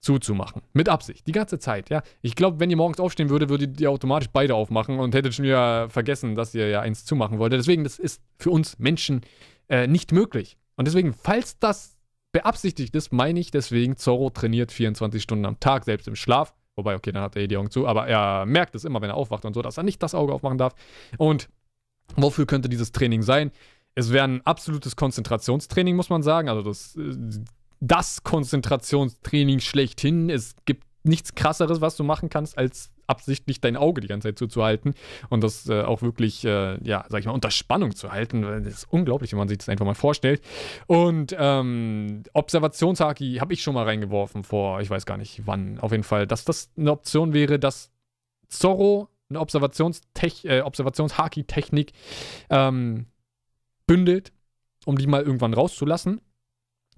[0.05, 0.61] zuzumachen.
[0.73, 1.25] Mit Absicht.
[1.25, 2.03] Die ganze Zeit, ja.
[2.21, 5.45] Ich glaube, wenn ihr morgens aufstehen würdet, würdet ihr automatisch beide aufmachen und hättet schon
[5.45, 7.59] wieder vergessen, dass ihr ja eins zumachen wolltet.
[7.59, 9.21] Deswegen, das ist für uns Menschen
[9.67, 10.57] äh, nicht möglich.
[10.75, 11.97] Und deswegen, falls das
[12.31, 16.53] beabsichtigt ist, meine ich deswegen, Zorro trainiert 24 Stunden am Tag, selbst im Schlaf.
[16.75, 19.09] Wobei, okay, dann hat er eh die Augen zu, aber er merkt es immer, wenn
[19.09, 20.75] er aufwacht und so, dass er nicht das Auge aufmachen darf.
[21.17, 21.49] Und
[22.15, 23.51] wofür könnte dieses Training sein?
[23.95, 26.49] Es wäre ein absolutes Konzentrationstraining, muss man sagen.
[26.49, 27.15] Also das, äh,
[27.79, 30.29] das Konzentrationstraining schlechthin.
[30.29, 34.39] Es gibt nichts krasseres, was du machen kannst, als absichtlich dein Auge die ganze Zeit
[34.39, 34.95] zuzuhalten
[35.29, 38.41] und das äh, auch wirklich, äh, ja, sag ich mal, unter Spannung zu halten.
[38.41, 40.41] Das ist unglaublich, wenn man sich das einfach mal vorstellt.
[40.88, 45.91] Und ähm, Observationshaki habe ich schon mal reingeworfen vor, ich weiß gar nicht wann, auf
[45.91, 47.91] jeden Fall, dass das eine Option wäre, dass
[48.49, 51.93] Zorro eine Observationstech äh, Observationshaki-Technik
[52.49, 53.07] ähm,
[53.88, 54.33] bündelt,
[54.85, 56.21] um die mal irgendwann rauszulassen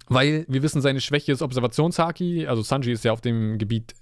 [0.08, 2.46] weil wir wissen, seine Schwäche ist Observationshaki.
[2.46, 3.94] Also Sanji ist ja auf dem Gebiet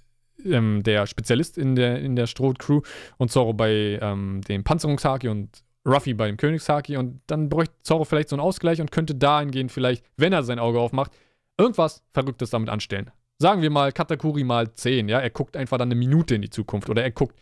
[0.45, 2.81] ähm, der Spezialist in der, in der Stroh-Crew
[3.17, 6.97] und Zoro bei ähm, dem Panzerungshaki und Ruffy bei dem Königshaki.
[6.97, 10.59] Und dann bräuchte Zoro vielleicht so einen Ausgleich und könnte dahingehend vielleicht, wenn er sein
[10.59, 11.11] Auge aufmacht,
[11.57, 13.11] irgendwas Verrücktes damit anstellen.
[13.39, 15.19] Sagen wir mal Katakuri mal 10, ja.
[15.19, 17.35] Er guckt einfach dann eine Minute in die Zukunft oder er guckt,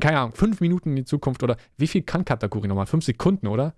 [0.00, 2.86] keine Ahnung, fünf Minuten in die Zukunft oder wie viel kann Katakuri nochmal?
[2.86, 3.74] Fünf Sekunden, oder?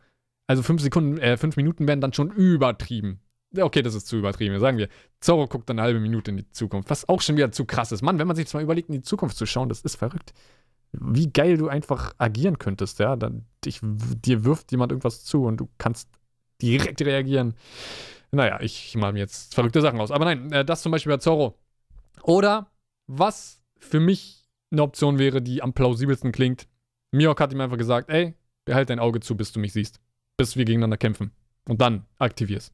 [0.46, 3.20] Also fünf Sekunden, äh, fünf Minuten werden dann schon übertrieben.
[3.56, 4.58] Okay, das ist zu übertrieben.
[4.58, 4.88] Sagen wir,
[5.20, 8.02] Zorro guckt eine halbe Minute in die Zukunft, was auch schon wieder zu krass ist.
[8.02, 10.32] Mann, wenn man sich jetzt mal überlegt, in die Zukunft zu schauen, das ist verrückt.
[10.92, 13.16] Wie geil du einfach agieren könntest, ja.
[13.16, 16.08] Dann, dich, dir wirft jemand irgendwas zu und du kannst
[16.60, 17.54] direkt reagieren.
[18.30, 20.10] Naja, ich mal mir jetzt verrückte Sachen aus.
[20.10, 21.58] Aber nein, äh, das zum Beispiel bei Zorro.
[22.22, 22.70] Oder
[23.06, 26.66] was für mich eine Option wäre, die am plausibelsten klingt.
[27.10, 28.34] Mihawk hat ihm einfach gesagt, ey,
[28.64, 30.00] behalt dein Auge zu, bis du mich siehst.
[30.38, 31.32] Bis wir gegeneinander kämpfen.
[31.68, 32.72] Und dann aktivierst.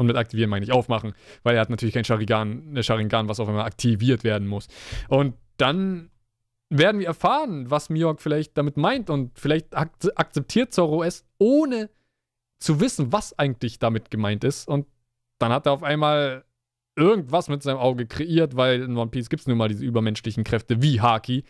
[0.00, 3.38] Und mit aktivieren meine ich aufmachen, weil er hat natürlich kein Sharingan, eine Sharingan, was
[3.38, 4.66] auf einmal aktiviert werden muss.
[5.08, 6.10] Und dann
[6.70, 11.90] werden wir erfahren, was Mihawk vielleicht damit meint und vielleicht ak akzeptiert Zoro es, ohne
[12.60, 14.66] zu wissen, was eigentlich damit gemeint ist.
[14.66, 14.86] Und
[15.38, 16.44] dann hat er auf einmal
[16.96, 20.44] irgendwas mit seinem Auge kreiert, weil in One Piece gibt es nun mal diese übermenschlichen
[20.44, 21.44] Kräfte wie Haki.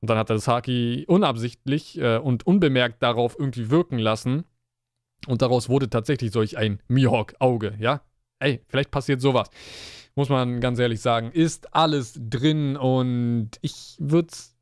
[0.00, 4.44] Und dann hat er das Haki unabsichtlich äh, und unbemerkt darauf irgendwie wirken lassen.
[5.26, 8.02] Und daraus wurde tatsächlich solch ein Mihawk-Auge, ja?
[8.40, 9.48] Ey, vielleicht passiert sowas.
[10.16, 11.30] Muss man ganz ehrlich sagen.
[11.32, 14.54] Ist alles drin und ich würde es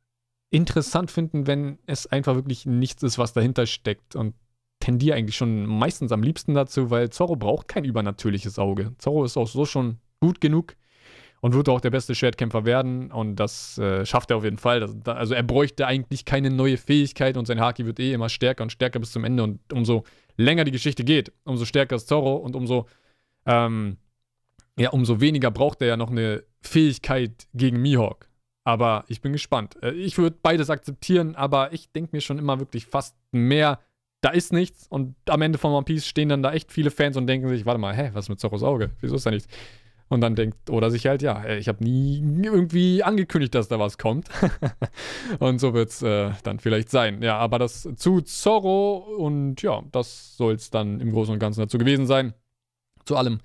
[0.49, 4.15] interessant finden, wenn es einfach wirklich nichts ist, was dahinter steckt.
[4.15, 4.35] Und
[4.79, 8.93] tendiere eigentlich schon meistens am liebsten dazu, weil Zorro braucht kein übernatürliches Auge.
[8.97, 10.75] Zorro ist auch so schon gut genug
[11.41, 13.11] und wird auch der beste Schwertkämpfer werden.
[13.11, 14.79] Und das äh, schafft er auf jeden Fall.
[14.79, 18.63] Das, also er bräuchte eigentlich keine neue Fähigkeit und sein Haki wird eh immer stärker
[18.63, 19.43] und stärker bis zum Ende.
[19.43, 20.03] Und umso
[20.37, 22.87] länger die Geschichte geht, umso stärker ist Zorro und umso,
[23.45, 23.97] ähm,
[24.77, 28.29] ja, umso weniger braucht er ja noch eine Fähigkeit gegen Mihawk.
[28.65, 29.75] Aber ich bin gespannt.
[29.81, 33.79] Äh, ich würde beides akzeptieren, aber ich denke mir schon immer wirklich fast mehr,
[34.21, 34.87] da ist nichts.
[34.87, 37.65] Und am Ende von One Piece stehen dann da echt viele Fans und denken sich,
[37.65, 38.91] warte mal, hä, was ist mit Zorros Auge?
[39.01, 39.53] Wieso ist da nichts?
[40.13, 43.97] Und dann denkt oder sich halt, ja, ich habe nie irgendwie angekündigt, dass da was
[43.97, 44.29] kommt.
[45.39, 47.23] und so wird es äh, dann vielleicht sein.
[47.23, 51.61] Ja, aber das zu Zorro und ja, das soll es dann im Großen und Ganzen
[51.61, 52.35] dazu gewesen sein.
[53.05, 53.39] Zu allem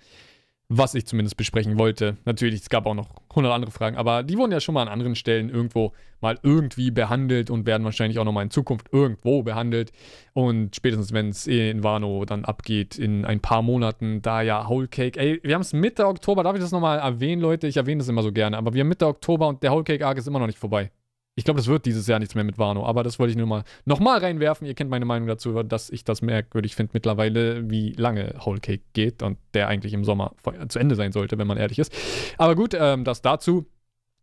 [0.70, 2.18] was ich zumindest besprechen wollte.
[2.26, 4.88] Natürlich, es gab auch noch 100 andere Fragen, aber die wurden ja schon mal an
[4.88, 9.92] anderen Stellen irgendwo mal irgendwie behandelt und werden wahrscheinlich auch nochmal in Zukunft irgendwo behandelt.
[10.35, 14.88] Und spätestens, wenn es in Wano dann abgeht, in ein paar Monaten, da ja Whole
[14.88, 17.66] Cake, ey, wir haben es Mitte Oktober, darf ich das nochmal erwähnen, Leute?
[17.66, 20.07] Ich erwähne das immer so gerne, aber wir haben Mitte Oktober und der Whole Cake
[20.07, 20.90] Arc ist immer noch nicht vorbei.
[21.38, 23.46] Ich glaube, das wird dieses Jahr nichts mehr mit Wano, aber das wollte ich nur
[23.46, 24.66] mal nochmal reinwerfen.
[24.66, 28.83] Ihr kennt meine Meinung dazu, dass ich das merkwürdig finde mittlerweile, wie lange Whole Cake
[28.92, 30.33] geht und der eigentlich im Sommer
[30.68, 31.94] zu Ende sein sollte, wenn man ehrlich ist.
[32.38, 33.66] Aber gut, ähm, das dazu.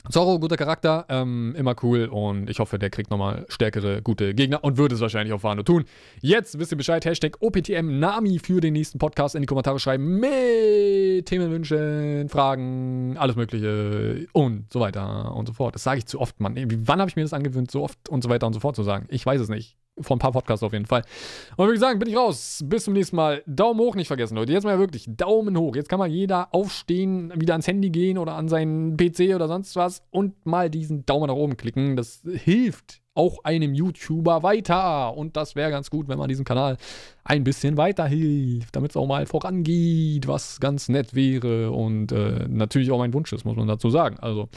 [0.09, 4.63] Zorro, guter Charakter, ähm, immer cool und ich hoffe, der kriegt nochmal stärkere, gute Gegner
[4.63, 5.85] und würde es wahrscheinlich auf Wano tun.
[6.21, 10.19] Jetzt wisst ihr Bescheid, Hashtag OPTM Nami für den nächsten Podcast in die Kommentare schreiben
[10.19, 15.75] mit Themenwünschen, Fragen, alles mögliche und so weiter und so fort.
[15.75, 16.55] Das sage ich zu oft, Mann.
[16.55, 18.83] Wann habe ich mir das angewöhnt, so oft und so weiter und so fort zu
[18.83, 19.07] sagen?
[19.09, 19.75] Ich weiß es nicht.
[19.99, 21.03] Vor ein paar Podcasts auf jeden Fall.
[21.57, 22.63] Und würde ich sagen, bin ich raus.
[22.65, 23.43] Bis zum nächsten Mal.
[23.45, 24.51] Daumen hoch nicht vergessen, Leute.
[24.51, 25.75] Jetzt mal wirklich Daumen hoch.
[25.75, 29.75] Jetzt kann mal jeder aufstehen, wieder ans Handy gehen oder an seinen PC oder sonst
[29.75, 31.95] was und mal diesen Daumen nach oben klicken.
[31.95, 35.15] Das hilft auch einem YouTuber weiter.
[35.17, 36.77] Und das wäre ganz gut, wenn man diesem Kanal
[37.23, 41.71] ein bisschen weiterhilft, damit es auch mal vorangeht, was ganz nett wäre.
[41.71, 44.19] Und äh, natürlich auch mein Wunsch ist, muss man dazu sagen.
[44.19, 44.49] Also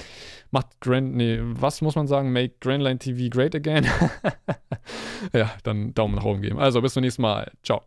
[0.50, 2.32] macht Grand, nee, was muss man sagen?
[2.32, 3.86] Make Grandline TV great again.
[5.32, 6.58] ja, dann Daumen nach oben geben.
[6.58, 7.50] Also bis zum nächsten Mal.
[7.62, 7.82] Ciao.